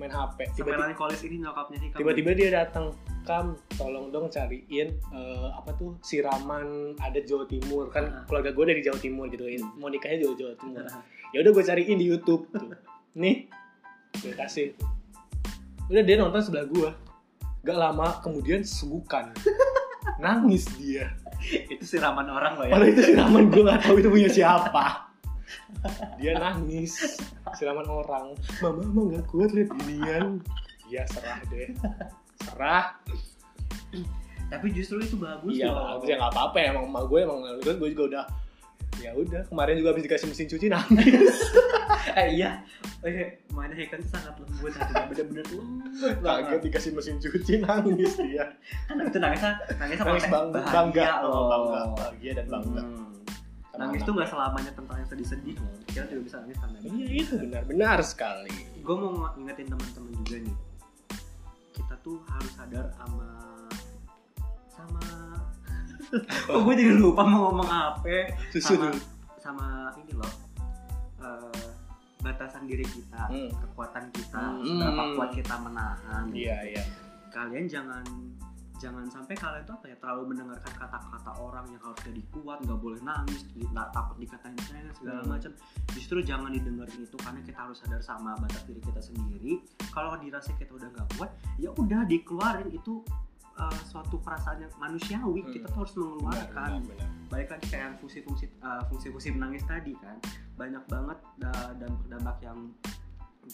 main 0.00 0.08
HP 0.08 0.16
sampai 0.32 0.46
tiba-tiba 0.56 0.80
melankolis 0.80 1.20
ini 1.28 1.36
nyokapnya 1.44 1.76
sih 1.76 1.88
tiba-tiba 1.92 2.30
dia 2.32 2.48
datang 2.64 2.96
kam 3.28 3.52
tolong 3.76 4.08
dong 4.08 4.32
cariin 4.32 4.88
eh, 4.96 5.48
apa 5.52 5.76
tuh 5.76 6.00
siraman 6.00 6.96
adat 6.96 7.28
Jawa 7.28 7.44
Timur. 7.44 7.92
Kan 7.92 8.08
Ah. 8.08 8.24
keluarga 8.24 8.56
gue 8.56 8.64
dari 8.64 8.80
Jawa 8.80 8.96
Timur 8.96 9.28
gitu 9.28 9.44
mau 9.76 9.92
nikahnya 9.92 10.24
Jawa 10.24 10.34
Jawa 10.40 10.54
Timur. 10.56 10.80
Nah, 10.88 11.04
ya 11.36 11.44
udah 11.44 11.52
gue 11.52 11.64
cariin 11.68 12.00
di 12.00 12.06
YouTube 12.08 12.48
tuh. 12.48 12.72
nih 13.12 13.44
gue 14.24 14.32
kasih. 14.32 14.72
Udah 15.92 16.00
dia 16.00 16.16
nonton 16.16 16.40
sebelah 16.40 16.64
gue 16.64 16.90
gak 17.60 17.76
lama 17.76 18.24
kemudian 18.24 18.64
segukan 18.64 19.36
nangis 20.24 20.64
dia. 20.80 21.12
Itu 21.68 21.84
siraman 21.84 22.24
orang 22.24 22.56
loh 22.56 22.66
ya. 22.66 22.72
Padahal 22.72 22.88
itu 22.88 23.02
siraman 23.04 23.52
gue 23.52 23.62
gak 23.68 23.80
tahu 23.84 24.00
itu 24.00 24.08
punya 24.08 24.30
siapa 24.32 25.09
dia 26.20 26.32
nangis. 26.36 27.18
Siraman 27.56 27.88
orang. 27.88 28.34
Mama 28.60 28.82
mama 28.90 29.00
gak 29.18 29.24
kuat 29.30 29.50
liat 29.54 29.70
ginian 29.82 30.42
ya 30.90 31.06
serah 31.06 31.38
deh. 31.48 31.70
Serah. 32.42 32.98
Tapi 34.50 34.66
justru 34.74 34.98
itu 34.98 35.14
bagus 35.14 35.54
iya 35.54 35.70
bagus 35.70 36.10
ya 36.10 36.18
nggak 36.18 36.32
apa-apa 36.34 36.56
ya. 36.58 36.66
Emang 36.74 36.90
emak 36.90 37.04
gue 37.06 37.20
emang 37.22 37.38
gue 37.62 37.72
gue 37.78 37.88
juga 37.94 38.04
udah 38.10 38.24
ya 38.98 39.14
udah 39.16 39.46
kemarin 39.48 39.78
juga 39.80 39.94
habis 39.94 40.04
dikasih 40.04 40.26
mesin 40.28 40.46
cuci 40.50 40.66
nangis. 40.68 41.38
Eh 42.16 42.42
iya. 42.42 42.64
Eh 43.04 43.44
mana 43.52 43.76
Heken 43.76 44.00
tuh 44.02 44.10
sangat 44.18 44.34
lembut 44.40 44.72
hatinya 44.72 45.04
bener-bener 45.12 45.44
lembut 45.52 45.94
kaget 46.00 46.16
banget 46.24 46.60
dikasih 46.64 46.90
mesin 46.96 47.16
cuci 47.20 47.52
nangis 47.60 48.12
dia. 48.18 48.44
Kan 48.88 49.04
itu 49.04 49.20
nangisnya 49.20 49.52
nangisnya 49.76 50.04
nangis 50.08 50.26
bangga. 50.26 50.58
bahagia 50.58 50.74
bangga. 50.74 51.04
Loh. 51.22 51.30
oh, 51.30 51.44
bangga. 51.46 51.80
Bahagia 52.00 52.32
dan 52.40 52.46
bangga. 52.48 52.82
Hmm. 52.82 53.19
Nangis 53.80 54.00
tuh 54.02 54.12
nggak 54.12 54.28
selamanya 54.28 54.72
tentang 54.72 54.96
yang 54.96 55.08
sedih-sedih. 55.08 55.54
Loh 55.56 55.72
kita 55.88 56.04
juga 56.06 56.20
bisa 56.22 56.36
nangis 56.38 56.58
karena 56.60 56.76
iya 56.84 57.06
itu 57.16 57.34
benar 57.34 57.62
benar 57.64 57.98
sekali. 58.02 58.52
Gue 58.78 58.94
mau 58.94 59.10
ngingetin 59.32 59.66
teman-teman 59.66 60.12
juga 60.14 60.36
nih. 60.38 60.56
Kita 61.72 61.94
tuh 61.98 62.20
harus 62.26 62.52
sadar 62.52 62.86
sama 62.92 63.28
sama. 64.68 65.04
Oh 66.50 66.66
gue 66.66 66.74
jadi 66.74 66.92
lupa 66.92 67.22
mau 67.22 67.48
ngomong 67.48 67.70
apa? 67.70 68.34
Susu 68.50 68.74
sama, 68.74 68.90
dulu. 68.90 68.98
sama 69.38 69.66
ini 69.96 70.12
loh 70.12 70.32
eh, 71.20 71.70
batasan 72.18 72.66
diri 72.66 72.82
kita 72.82 73.30
Hmm. 73.30 73.46
kekuatan 73.54 74.10
kita 74.10 74.42
Hmm. 74.42 74.60
seberapa 74.60 75.02
kuat 75.14 75.30
kita 75.32 75.54
menahan. 75.56 76.26
Iya 76.34 76.58
iya. 76.66 76.84
Kalian 77.30 77.64
jangan 77.64 78.02
jangan 78.80 79.04
sampai 79.12 79.36
kalian 79.36 79.62
tuh 79.68 79.76
apa 79.76 79.86
ya 79.92 79.96
terlalu 80.00 80.32
mendengarkan 80.32 80.72
kata-kata 80.72 81.32
orang 81.36 81.68
yang 81.68 81.82
harus 81.84 82.00
jadi 82.00 82.22
kuat 82.32 82.58
nggak 82.64 82.80
boleh 82.80 83.00
nangis 83.04 83.44
nggak 83.52 83.88
takut 83.92 84.16
dikatain 84.16 84.56
cengeng 84.64 84.88
segala 84.96 85.20
Hmm. 85.20 85.30
macam. 85.36 85.52
Justru 85.92 86.18
jangan 86.24 86.50
didengerin 86.50 87.00
itu 87.04 87.16
karena 87.20 87.40
kita 87.44 87.58
harus 87.60 87.76
sadar 87.84 88.00
sama 88.00 88.32
batas 88.40 88.64
diri 88.64 88.80
kita 88.80 89.04
sendiri. 89.04 89.60
Kalau 89.92 90.16
dirasa 90.16 90.56
kita 90.56 90.72
udah 90.72 90.88
nggak 90.96 91.08
kuat 91.20 91.30
ya 91.60 91.70
udah 91.76 92.08
dikeluarin. 92.08 92.72
Itu 92.72 93.04
uh, 93.60 93.80
suatu 93.84 94.16
perasaan 94.18 94.64
yang 94.64 94.72
manusiawi. 94.80 95.44
Hmm. 95.44 95.52
kita 95.52 95.66
tuh 95.68 95.78
harus 95.84 95.94
mengeluarkan. 96.00 96.70
Benar 96.88 97.08
balik 97.30 97.46
lagi 97.46 97.66
kayak 97.70 98.02
fungsi-fungsi 98.02 98.50
uh, 98.58 98.82
fungsi-fungsi 98.90 99.30
menangis 99.38 99.62
tadi 99.62 99.94
kan. 100.02 100.18
Banyak 100.58 100.82
banget 100.90 101.18
uh, 101.46 101.70
dampak-dampak 101.78 102.36
yang 102.42 102.58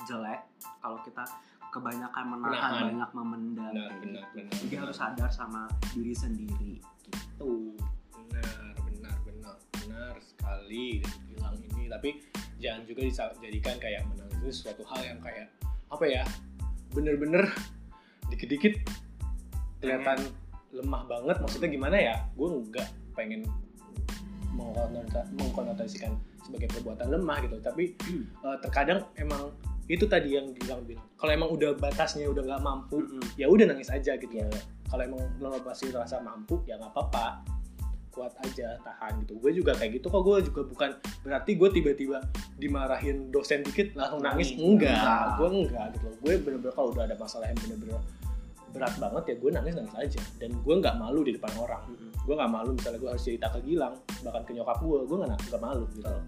jelek 0.08 0.44
kalau 0.80 0.98
kita 1.04 1.24
kebanyakan 1.76 2.24
menahan, 2.32 2.52
Menahan. 2.72 2.84
banyak 2.88 3.10
memendam 3.12 3.72
benar 3.76 3.90
benar 4.00 4.24
gitu. 4.24 4.32
benar. 4.32 4.54
Jadi 4.64 4.74
harus 4.80 4.96
sadar 4.96 5.28
sama 5.28 5.62
diri 5.92 6.14
sendiri 6.16 6.72
gitu. 7.04 7.76
Benar 8.16 8.72
benar 8.80 9.16
benar. 9.28 9.56
Benar 9.84 10.14
sekali 10.24 11.04
bilang 11.28 11.56
ini. 11.60 11.84
Tapi 11.92 12.10
jangan 12.56 12.82
juga 12.88 13.00
dijadikan 13.04 13.76
kayak 13.76 14.08
menangis 14.08 14.40
itu 14.40 14.64
suatu 14.64 14.82
hal 14.88 15.04
yang 15.04 15.20
kayak 15.20 15.52
apa 15.92 16.04
ya 16.08 16.24
bener-bener 16.96 17.44
dikit-dikit 18.32 18.80
kelihatan 19.84 20.18
lemah 20.72 21.02
banget. 21.04 21.36
Maksudnya 21.44 21.68
gimana 21.68 21.96
ya? 22.00 22.16
Gue 22.34 22.48
nggak 22.72 22.88
pengen 23.12 23.44
mengkonota- 24.56 25.28
mengkonotasikan 25.36 26.16
sebagai 26.40 26.72
perbuatan 26.72 27.12
lemah 27.12 27.36
gitu. 27.44 27.60
Tapi 27.60 27.92
eh, 28.42 28.56
terkadang 28.64 29.04
emang 29.20 29.52
itu 29.86 30.04
tadi 30.10 30.34
yang 30.34 30.50
bilang 30.50 30.82
bilang. 30.82 31.06
Kalau 31.14 31.30
emang 31.30 31.50
udah 31.54 31.78
batasnya 31.78 32.26
udah 32.26 32.42
nggak 32.42 32.62
mampu 32.62 32.98
Mm-mm. 32.98 33.22
ya 33.38 33.46
udah 33.46 33.70
nangis 33.70 33.90
aja 33.90 34.18
gitu. 34.18 34.34
Kalau 34.90 35.02
emang 35.02 35.22
lo 35.38 35.54
masih 35.62 35.94
rasa 35.94 36.18
mampu 36.18 36.58
ya 36.66 36.74
nggak 36.74 36.90
apa-apa. 36.90 37.46
Kuat 38.10 38.32
aja 38.42 38.80
tahan 38.82 39.22
gitu. 39.22 39.38
Gue 39.38 39.52
juga 39.54 39.76
kayak 39.78 40.02
gitu 40.02 40.10
kok. 40.10 40.22
Gue 40.26 40.42
juga 40.42 40.66
bukan 40.66 40.90
berarti 41.22 41.54
gue 41.54 41.68
tiba-tiba 41.70 42.18
dimarahin 42.58 43.30
dosen 43.30 43.62
dikit 43.62 43.94
langsung 43.94 44.24
nangis. 44.26 44.58
Nangis. 44.58 44.66
enggak. 44.66 44.98
Enggak. 44.98 45.26
gue 45.38 45.48
enggak 45.54 45.86
gitu. 45.94 46.04
Loh 46.10 46.16
gue 46.18 46.32
bener-bener 46.42 46.74
kalau 46.74 46.88
udah 46.90 47.04
ada 47.06 47.16
masalah 47.20 47.46
yang 47.46 47.58
bener-bener 47.62 48.00
berat 48.74 48.94
banget 48.98 49.22
ya 49.24 49.34
gue 49.38 49.50
nangis 49.54 49.74
nangis 49.78 49.94
aja. 49.94 50.20
Dan 50.42 50.50
gue 50.58 50.74
nggak 50.82 50.96
malu 50.98 51.22
di 51.22 51.32
depan 51.38 51.52
orang. 51.62 51.82
Mm-mm. 51.86 52.10
gue 52.26 52.34
nggak 52.34 52.50
malu 52.50 52.74
misalnya 52.74 52.98
gue 52.98 53.10
harus 53.14 53.22
cerita 53.22 53.46
ke 53.54 53.62
Gilang 53.62 53.94
bahkan 54.26 54.42
ke 54.42 54.50
nyokap 54.50 54.82
gue 54.82 54.98
gue 55.06 55.16
nggak 55.22 55.40
nggak 55.46 55.62
malu 55.62 55.86
gitu. 55.94 56.02
loh 56.02 56.24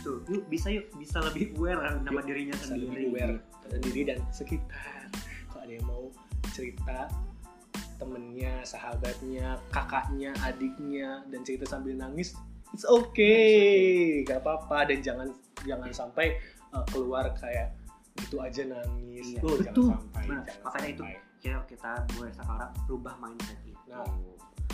tuh 0.00 0.22
yuk 0.26 0.44
bisa 0.46 0.68
yuk 0.68 0.86
bisa 0.96 1.18
lebih 1.20 1.54
aware 1.56 1.80
sama 2.00 2.20
Yuk, 2.20 2.26
dirinya 2.26 2.54
bisa 2.56 2.66
sendiri. 2.72 2.86
lebih 2.86 3.04
aware 3.10 3.34
pada 3.62 3.76
diri 3.78 4.00
dan 4.04 4.18
sekitar. 4.30 5.00
Kalau 5.48 5.62
ada 5.62 5.72
yang 5.72 5.86
mau 5.86 6.04
cerita 6.50 6.98
temennya 7.98 8.62
sahabatnya 8.62 9.58
kakaknya 9.68 10.30
adiknya 10.40 11.26
dan 11.28 11.40
cerita 11.42 11.66
sambil 11.66 11.94
nangis 11.94 12.32
it's 12.70 12.86
okay. 12.86 14.22
Gak 14.22 14.40
apa-apa. 14.40 14.88
Dan 14.88 15.02
jangan 15.02 15.28
jangan 15.66 15.90
sampai 15.90 16.38
uh, 16.70 16.84
keluar 16.88 17.32
kayak 17.34 17.74
gitu 18.18 18.38
aja 18.38 18.62
nangis. 18.66 19.34
Iya, 19.34 19.40
Tuh, 19.40 19.54
betul. 19.56 19.88
jangan 19.88 19.98
sampai 20.04 20.24
Nah, 20.26 20.42
jangan 20.44 20.62
makanya 20.64 20.88
itu. 20.88 21.02
sampai. 21.02 21.26
kita 21.38 21.58
kita 21.70 21.90
mulai 22.18 22.32
sekarang 22.34 22.72
rubah 22.86 23.14
mindset 23.18 23.60
itu 23.62 23.78
Nah, 23.88 24.02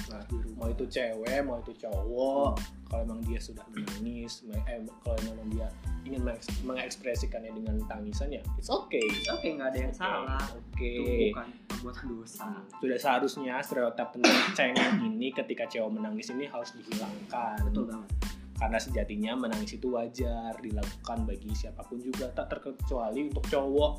Dirubah. 0.04 0.56
mau 0.56 0.68
itu 0.68 0.84
cewek 0.86 1.38
mau 1.42 1.56
itu 1.58 1.72
cowok 1.80 2.50
kalau 2.86 3.00
emang 3.02 3.20
dia 3.24 3.40
sudah 3.40 3.64
menangis 3.70 4.44
me- 4.44 4.60
eh, 4.64 4.78
kalau 5.02 5.16
emang 5.24 5.48
dia 5.50 5.66
ingin 6.04 6.20
mengeks- 6.20 6.60
mengekspresikannya 6.62 7.50
dengan 7.50 7.80
tangisan 7.88 8.28
ya 8.28 8.42
it's 8.60 8.68
okay. 8.68 9.02
Oke 9.32 9.56
nggak 9.56 9.72
ada 9.72 9.78
yang 9.88 9.92
Oke, 9.92 9.98
salah. 9.98 10.44
oke 10.52 10.84
itu 10.84 11.12
bukan 11.32 11.48
perbuatan 11.66 12.04
dosa. 12.12 12.48
Sudah 12.78 12.98
seharusnya 13.00 13.54
stereotip 13.60 14.08
tentang 14.12 14.38
cengeng 14.52 14.94
ini 15.02 15.32
ketika 15.32 15.64
cewek 15.64 15.90
menangis 15.90 16.28
ini 16.30 16.44
harus 16.44 16.70
dihilangkan. 16.76 17.56
Betul 17.64 17.88
banget. 17.88 18.10
Karena 18.54 18.78
sejatinya 18.78 19.32
menangis 19.34 19.74
itu 19.74 19.90
wajar 19.90 20.54
dilakukan 20.62 21.18
bagi 21.26 21.50
siapa 21.52 21.82
pun 21.82 21.98
juga 21.98 22.30
tak 22.30 22.52
terkecuali 22.52 23.26
untuk 23.26 23.44
cowok. 23.48 23.92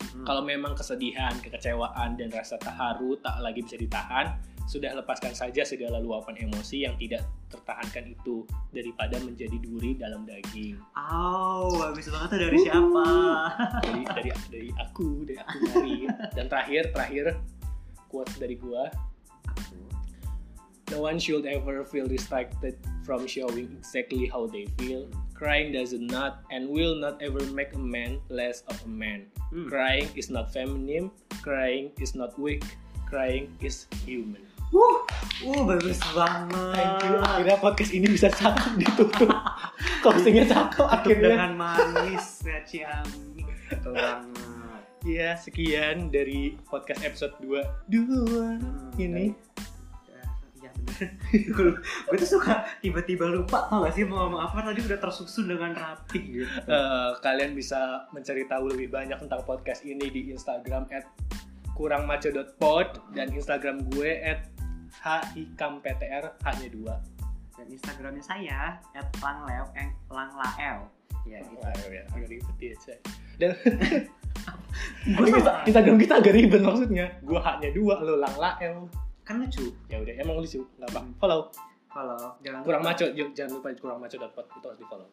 Hmm. 0.00 0.24
kalau 0.26 0.42
memang 0.42 0.74
kesedihan 0.74 1.30
kekecewaan 1.38 2.16
dan 2.18 2.32
rasa 2.34 2.56
terharu 2.58 3.14
tak 3.20 3.36
lagi 3.38 3.62
bisa 3.62 3.76
ditahan 3.78 4.32
sudah 4.70 4.94
lepaskan 4.94 5.34
saja 5.34 5.66
segala 5.66 5.98
luapan 5.98 6.46
emosi 6.46 6.86
yang 6.86 6.94
tidak 6.94 7.26
tertahankan 7.50 8.14
itu 8.14 8.46
daripada 8.70 9.18
menjadi 9.18 9.58
duri 9.58 9.98
dalam 9.98 10.22
daging 10.22 10.78
Aw, 10.94 11.74
bagus 11.74 12.06
banget 12.06 12.46
dari 12.46 12.58
siapa? 12.62 13.06
dari 13.82 14.02
dari 14.06 14.30
dari 14.46 14.70
aku 14.78 15.26
dari 15.26 15.38
aku 15.42 15.58
dari 15.74 15.96
dan 16.38 16.46
terakhir 16.46 16.94
terakhir 16.94 17.24
quotes 18.06 18.38
dari 18.38 18.54
gua 18.54 18.86
No 20.90 21.06
one 21.06 21.22
should 21.22 21.46
ever 21.46 21.86
feel 21.86 22.10
distracted 22.10 22.74
from 23.06 23.22
showing 23.22 23.70
exactly 23.78 24.26
how 24.26 24.50
they 24.50 24.66
feel. 24.74 25.06
Crying 25.38 25.70
does 25.70 25.94
not 25.94 26.42
and 26.50 26.66
will 26.66 26.98
not 26.98 27.22
ever 27.22 27.38
make 27.54 27.78
a 27.78 27.78
man 27.78 28.18
less 28.26 28.66
of 28.66 28.74
a 28.82 28.90
man. 28.90 29.30
Hmm. 29.54 29.70
Crying 29.70 30.10
is 30.18 30.34
not 30.34 30.50
feminine. 30.50 31.14
Crying 31.46 31.94
is 32.02 32.18
not 32.18 32.34
weak. 32.34 32.66
Crying 33.06 33.54
is 33.62 33.86
human. 34.02 34.49
Wuh, 34.70 35.02
wuh 35.42 35.62
bagus 35.66 35.98
banget. 36.14 36.74
Thank 36.78 37.02
you. 37.02 37.18
Akhirnya 37.18 37.58
podcast 37.58 37.90
ini 37.90 38.06
bisa 38.06 38.30
cakep 38.30 38.72
ditutup. 38.78 39.30
Closingnya 40.02 40.46
cakep 40.46 40.86
akhirnya. 40.86 41.34
dengan 41.34 41.52
manis 41.58 42.26
ya 42.40 42.58
Ciami. 42.62 43.42
Betul 43.66 43.92
banget. 43.92 44.82
Ya 45.00 45.32
sekian 45.34 46.12
dari 46.12 46.54
podcast 46.68 47.00
episode 47.02 47.34
2 47.40 47.88
Dua 47.88 48.60
Hmm, 48.60 48.92
ini. 48.94 49.32
Ya, 50.06 50.22
Iya 50.60 50.70
bener. 50.76 51.08
gue 52.06 52.16
tuh 52.20 52.30
suka 52.30 52.68
tiba-tiba 52.78 53.24
lupa 53.26 53.64
tau 53.66 53.82
gak 53.82 53.96
sih 53.96 54.04
mau 54.04 54.28
ngomong 54.28 54.44
apa 54.44 54.60
tadi 54.60 54.84
udah 54.84 55.00
tersusun 55.00 55.48
dengan 55.48 55.72
rapi 55.72 56.44
gitu. 56.44 56.46
Eh, 56.46 57.10
kalian 57.18 57.56
bisa 57.56 58.06
mencari 58.12 58.44
tahu 58.44 58.70
lebih 58.70 58.92
banyak 58.92 59.16
tentang 59.18 59.40
podcast 59.42 59.82
ini 59.82 60.12
di 60.12 60.30
Instagram 60.30 60.84
at 60.92 61.08
kurangmaco.pod 61.72 63.16
dan 63.16 63.32
Instagram 63.32 63.80
gue 63.88 64.20
at 64.20 64.44
hikamPTR 65.34 66.24
hanya 66.44 66.68
dua. 66.70 66.94
Dan 67.54 67.66
Instagramnya 67.68 68.24
saya 68.24 68.58
@langleo 69.20 69.64
eng 69.76 69.90
langlael. 70.08 70.88
Ya 71.28 71.38
gitu. 71.44 71.60
Ya, 71.92 72.02
agak 72.08 72.28
ribet 72.32 72.56
ya, 72.58 72.74
Chay. 72.80 72.98
Dan 73.36 73.50
Gue 75.16 75.26
sama 75.32 75.64
Instagram 75.66 75.96
kita 76.00 76.14
agak 76.20 76.32
ribet 76.32 76.60
maksudnya. 76.64 77.06
Gue 77.20 77.40
hanya 77.40 77.68
dua, 77.74 77.94
lo 78.00 78.16
lang 78.20 78.34
lael. 78.40 78.88
kan 79.20 79.38
lucu. 79.38 79.70
Ya 79.86 80.02
udah, 80.02 80.14
emang 80.18 80.42
lucu. 80.42 80.58
Nggak 80.80 80.90
apa. 80.90 81.00
Follow. 81.22 81.40
Kalau 81.90 82.18
jangan 82.42 82.60
Kurang 82.66 82.82
lupa- 82.82 82.94
maco, 82.98 83.06
jangan 83.34 83.50
lupa 83.58 83.68
kurangmaco.pod 83.78 84.44
itu 84.46 84.66
harus 84.66 84.80
di 84.80 84.86
follow. 84.90 85.08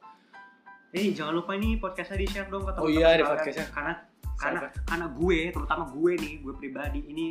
Eh 0.95 1.05
jangan 1.13 1.33
lupa 1.37 1.51
ini 1.59 1.77
podcastnya 1.77 2.17
di 2.23 2.27
share 2.31 2.47
dong 2.47 2.63
ke 2.65 2.71
Oh 2.77 2.87
teman-teman 2.87 2.97
iya, 2.97 3.19
di 3.19 3.25
podcastnya. 3.27 3.67
Karena 3.69 3.93
karena 4.37 4.59
Siapa? 4.61 4.85
karena 4.85 5.07
gue 5.11 5.39
terutama 5.49 5.83
gue 5.89 6.11
nih 6.21 6.33
gue 6.45 6.53
pribadi 6.53 6.99
ini 7.09 7.25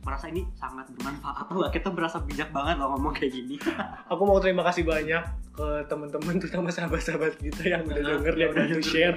merasa 0.00 0.26
ini 0.26 0.46
sangat 0.52 0.86
bermanfaat. 0.90 1.46
Enggak 1.52 1.72
kita 1.74 1.88
berasa 1.90 2.18
bijak 2.20 2.48
banget 2.48 2.76
loh 2.76 2.92
ngomong 2.92 3.12
kayak 3.12 3.32
gini. 3.32 3.56
Aku 4.10 4.22
mau 4.22 4.38
terima 4.38 4.62
kasih 4.62 4.82
banyak 4.82 5.22
ke 5.50 5.66
teman-teman 5.84 6.38
terutama 6.38 6.68
sahabat-sahabat 6.68 7.34
kita 7.36 7.62
yang 7.68 7.82
udah 7.82 7.96
Nah, 7.96 8.10
denger 8.14 8.34
yang 8.36 8.50
dan 8.50 8.56
udah 8.56 8.66
denger. 8.72 8.84
share 8.84 9.16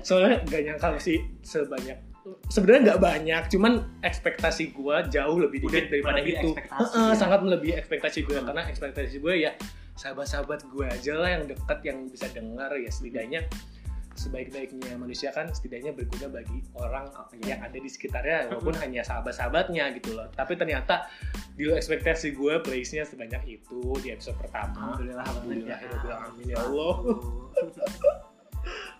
soalnya 0.00 0.40
gak 0.42 0.62
nyangka 0.62 0.88
sih 0.96 1.18
sebanyak. 1.40 1.98
Sebenarnya 2.46 2.80
nggak 2.86 3.00
banyak 3.02 3.42
cuman 3.48 3.72
ekspektasi 4.00 4.72
gue 4.72 4.96
jauh 5.10 5.36
lebih 5.36 5.58
Udah 5.60 5.74
dikit 5.74 5.84
daripada 5.90 6.20
itu. 6.22 6.50
ya. 6.54 7.12
sangat 7.12 7.40
melebihi 7.40 7.74
ekspektasi 7.76 8.22
gue 8.22 8.36
Hmm. 8.36 8.46
karena 8.46 8.62
ekspektasi 8.64 9.18
gue 9.18 9.34
ya 9.40 9.52
sahabat-sahabat 9.92 10.64
gue 10.64 10.86
aja 10.86 11.12
lah 11.14 11.28
yang 11.30 11.44
deket 11.44 11.78
yang 11.82 11.98
bisa 12.06 12.24
dengar 12.30 12.72
ya 12.72 12.88
setidaknya 12.88 13.44
sebaik-baiknya 14.12 14.94
manusia 15.00 15.32
kan 15.32 15.48
setidaknya 15.48 15.96
berguna 15.96 16.28
bagi 16.28 16.60
orang 16.76 17.08
iya. 17.40 17.56
yang 17.56 17.60
ada 17.64 17.78
di 17.78 17.90
sekitarnya 17.90 18.52
walaupun 18.52 18.76
hanya 18.80 19.02
sahabat-sahabatnya 19.04 19.92
gitu 19.98 20.16
loh. 20.16 20.28
Tapi 20.32 20.56
ternyata 20.56 21.08
di 21.56 21.68
luar 21.68 21.80
ekspektasi 21.80 22.36
gue 22.36 22.54
place-nya 22.60 23.08
sebanyak 23.08 23.60
itu 23.60 23.80
di 24.00 24.12
episode 24.12 24.36
pertama. 24.36 24.96
Alhamdulillah 24.96 25.24
Alhamdulillah, 25.24 25.78
ya 25.80 25.88
Rabbil 25.88 26.12
Alamin, 26.12 26.46
ya 26.48 26.58
Allah. 26.60 26.94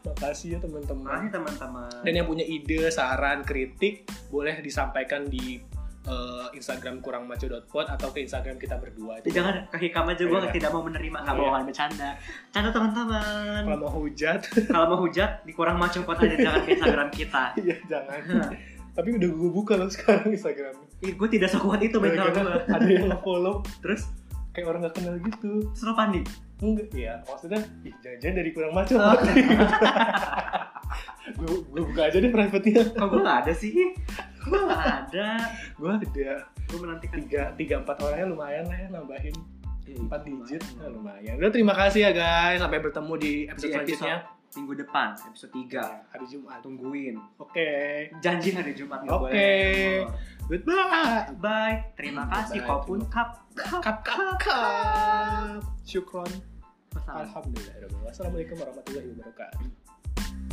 makasih 0.02 0.48
ya 0.56 0.58
teman-teman. 0.58 1.06
Makasih 1.06 1.30
teman-teman. 1.30 2.00
Dan 2.02 2.12
yang 2.18 2.26
punya 2.26 2.42
ide 2.42 2.90
saran 2.90 3.46
kritik 3.46 4.06
boleh 4.28 4.58
disampaikan 4.58 5.30
di 5.30 5.62
eh, 6.02 6.46
Instagram 6.52 6.98
kurang 6.98 7.24
maco.pod 7.24 7.86
atau 7.86 8.08
ke 8.10 8.20
Instagram 8.20 8.56
kita 8.56 8.74
berdua 8.74 9.22
Ya, 9.22 9.30
jangan 9.32 9.54
ke 9.68 9.78
hikam 9.80 10.06
aja 10.06 10.22
gue 10.22 10.40
Iya. 10.40 10.50
tidak 10.50 10.70
mau 10.70 10.82
menerima. 10.82 11.18
Nggak 11.20 11.36
Iya. 11.36 11.48
mau 11.48 11.62
bercanda. 11.62 12.10
Canda 12.50 12.70
teman-teman. 12.70 13.62
Kalau 13.64 13.78
mau 13.78 13.92
hujat. 13.96 14.40
Kalau 14.66 14.86
mau 14.88 14.98
hujat 15.00 15.30
di 15.42 15.52
kurang 15.52 15.76
maco 15.76 15.98
pot 16.02 16.18
aja 16.18 16.34
jangan 16.34 16.60
ke 16.62 16.70
Instagram 16.74 17.08
kita. 17.10 17.44
Ya 17.62 17.76
jangan. 17.86 18.50
Tapi 18.92 19.08
udah 19.14 19.28
gue 19.30 19.50
buka 19.50 19.72
loh 19.74 19.88
sekarang 19.88 20.28
Instagramnya 20.28 20.84
Ih, 21.00 21.16
gue 21.16 21.28
tidak 21.30 21.48
sekuat 21.48 21.80
itu 21.80 21.96
mental 21.96 22.28
gue 22.28 22.44
ada 22.68 22.84
yang 22.84 23.08
nge-follow. 23.08 23.64
Terus? 23.80 24.04
Kayak 24.52 24.66
orang 24.68 24.80
gak 24.84 24.94
kenal 24.96 25.16
gitu. 25.16 25.64
Terus 25.70 25.82
lo 25.82 25.94
panik 25.94 26.26
enggak 26.62 26.88
ya 26.94 27.18
maksudnya 27.26 27.60
ih 27.82 27.94
jangan-jangan 27.98 28.36
dari 28.38 28.50
kurang 28.54 28.72
maco. 28.72 28.94
Oh. 28.94 29.18
gue 31.42 31.50
gue 31.66 31.82
buka 31.82 32.02
aja 32.06 32.16
deh 32.22 32.30
private-nya. 32.30 32.82
Kok 32.94 33.08
gue 33.10 33.20
nggak 33.20 33.38
ada 33.46 33.52
sih? 33.52 33.74
Gue 34.46 34.58
nggak 34.62 34.86
ada. 35.06 35.30
Gue 35.74 35.90
ada 35.90 36.32
gue 36.46 36.78
menantikan. 36.78 37.18
tiga 37.26 37.42
tiga 37.58 37.74
empat 37.82 37.96
orangnya 38.00 38.26
lumayan 38.32 38.64
lah 38.70 38.78
ya 38.78 38.88
nambahin 38.88 39.34
Eh, 39.82 39.98
empat 39.98 40.22
digit. 40.22 40.62
Lumayan. 40.62 40.78
Nah, 40.78 40.88
lumayan. 40.94 41.34
Udah 41.42 41.50
terima 41.50 41.74
kasih 41.74 42.00
ya 42.06 42.10
guys. 42.14 42.58
Sampai 42.62 42.78
bertemu 42.78 43.12
di 43.18 43.22
di 43.22 43.32
episode 43.50 43.70
episode 43.74 43.98
selanjutnya. 43.98 44.18
minggu 44.52 44.84
depan 44.84 45.16
episode 45.32 45.52
3 45.64 45.72
Ya, 45.72 45.84
hari 46.12 46.26
Jumat. 46.28 46.60
Tungguin. 46.60 47.16
Oke. 47.40 47.70
Janji 48.20 48.52
hari 48.52 48.76
Jumat 48.76 49.00
Oke. 49.08 49.10
boleh 49.10 50.04
goodbye. 50.46 51.24
Bye. 51.40 51.76
Terima 51.96 52.28
kasih. 52.28 52.60
Bye. 52.60 52.68
kopun. 52.68 53.00
Kap 53.08 53.42
kap 53.56 54.04
kap. 54.04 54.36
kap. 54.38 55.64
Syukron. 55.82 56.51
Alhamdulillah. 57.00 57.88
Wassalamualaikum 58.04 58.56
warahmatullahi 58.60 59.08
wabarakatuh. 59.16 60.51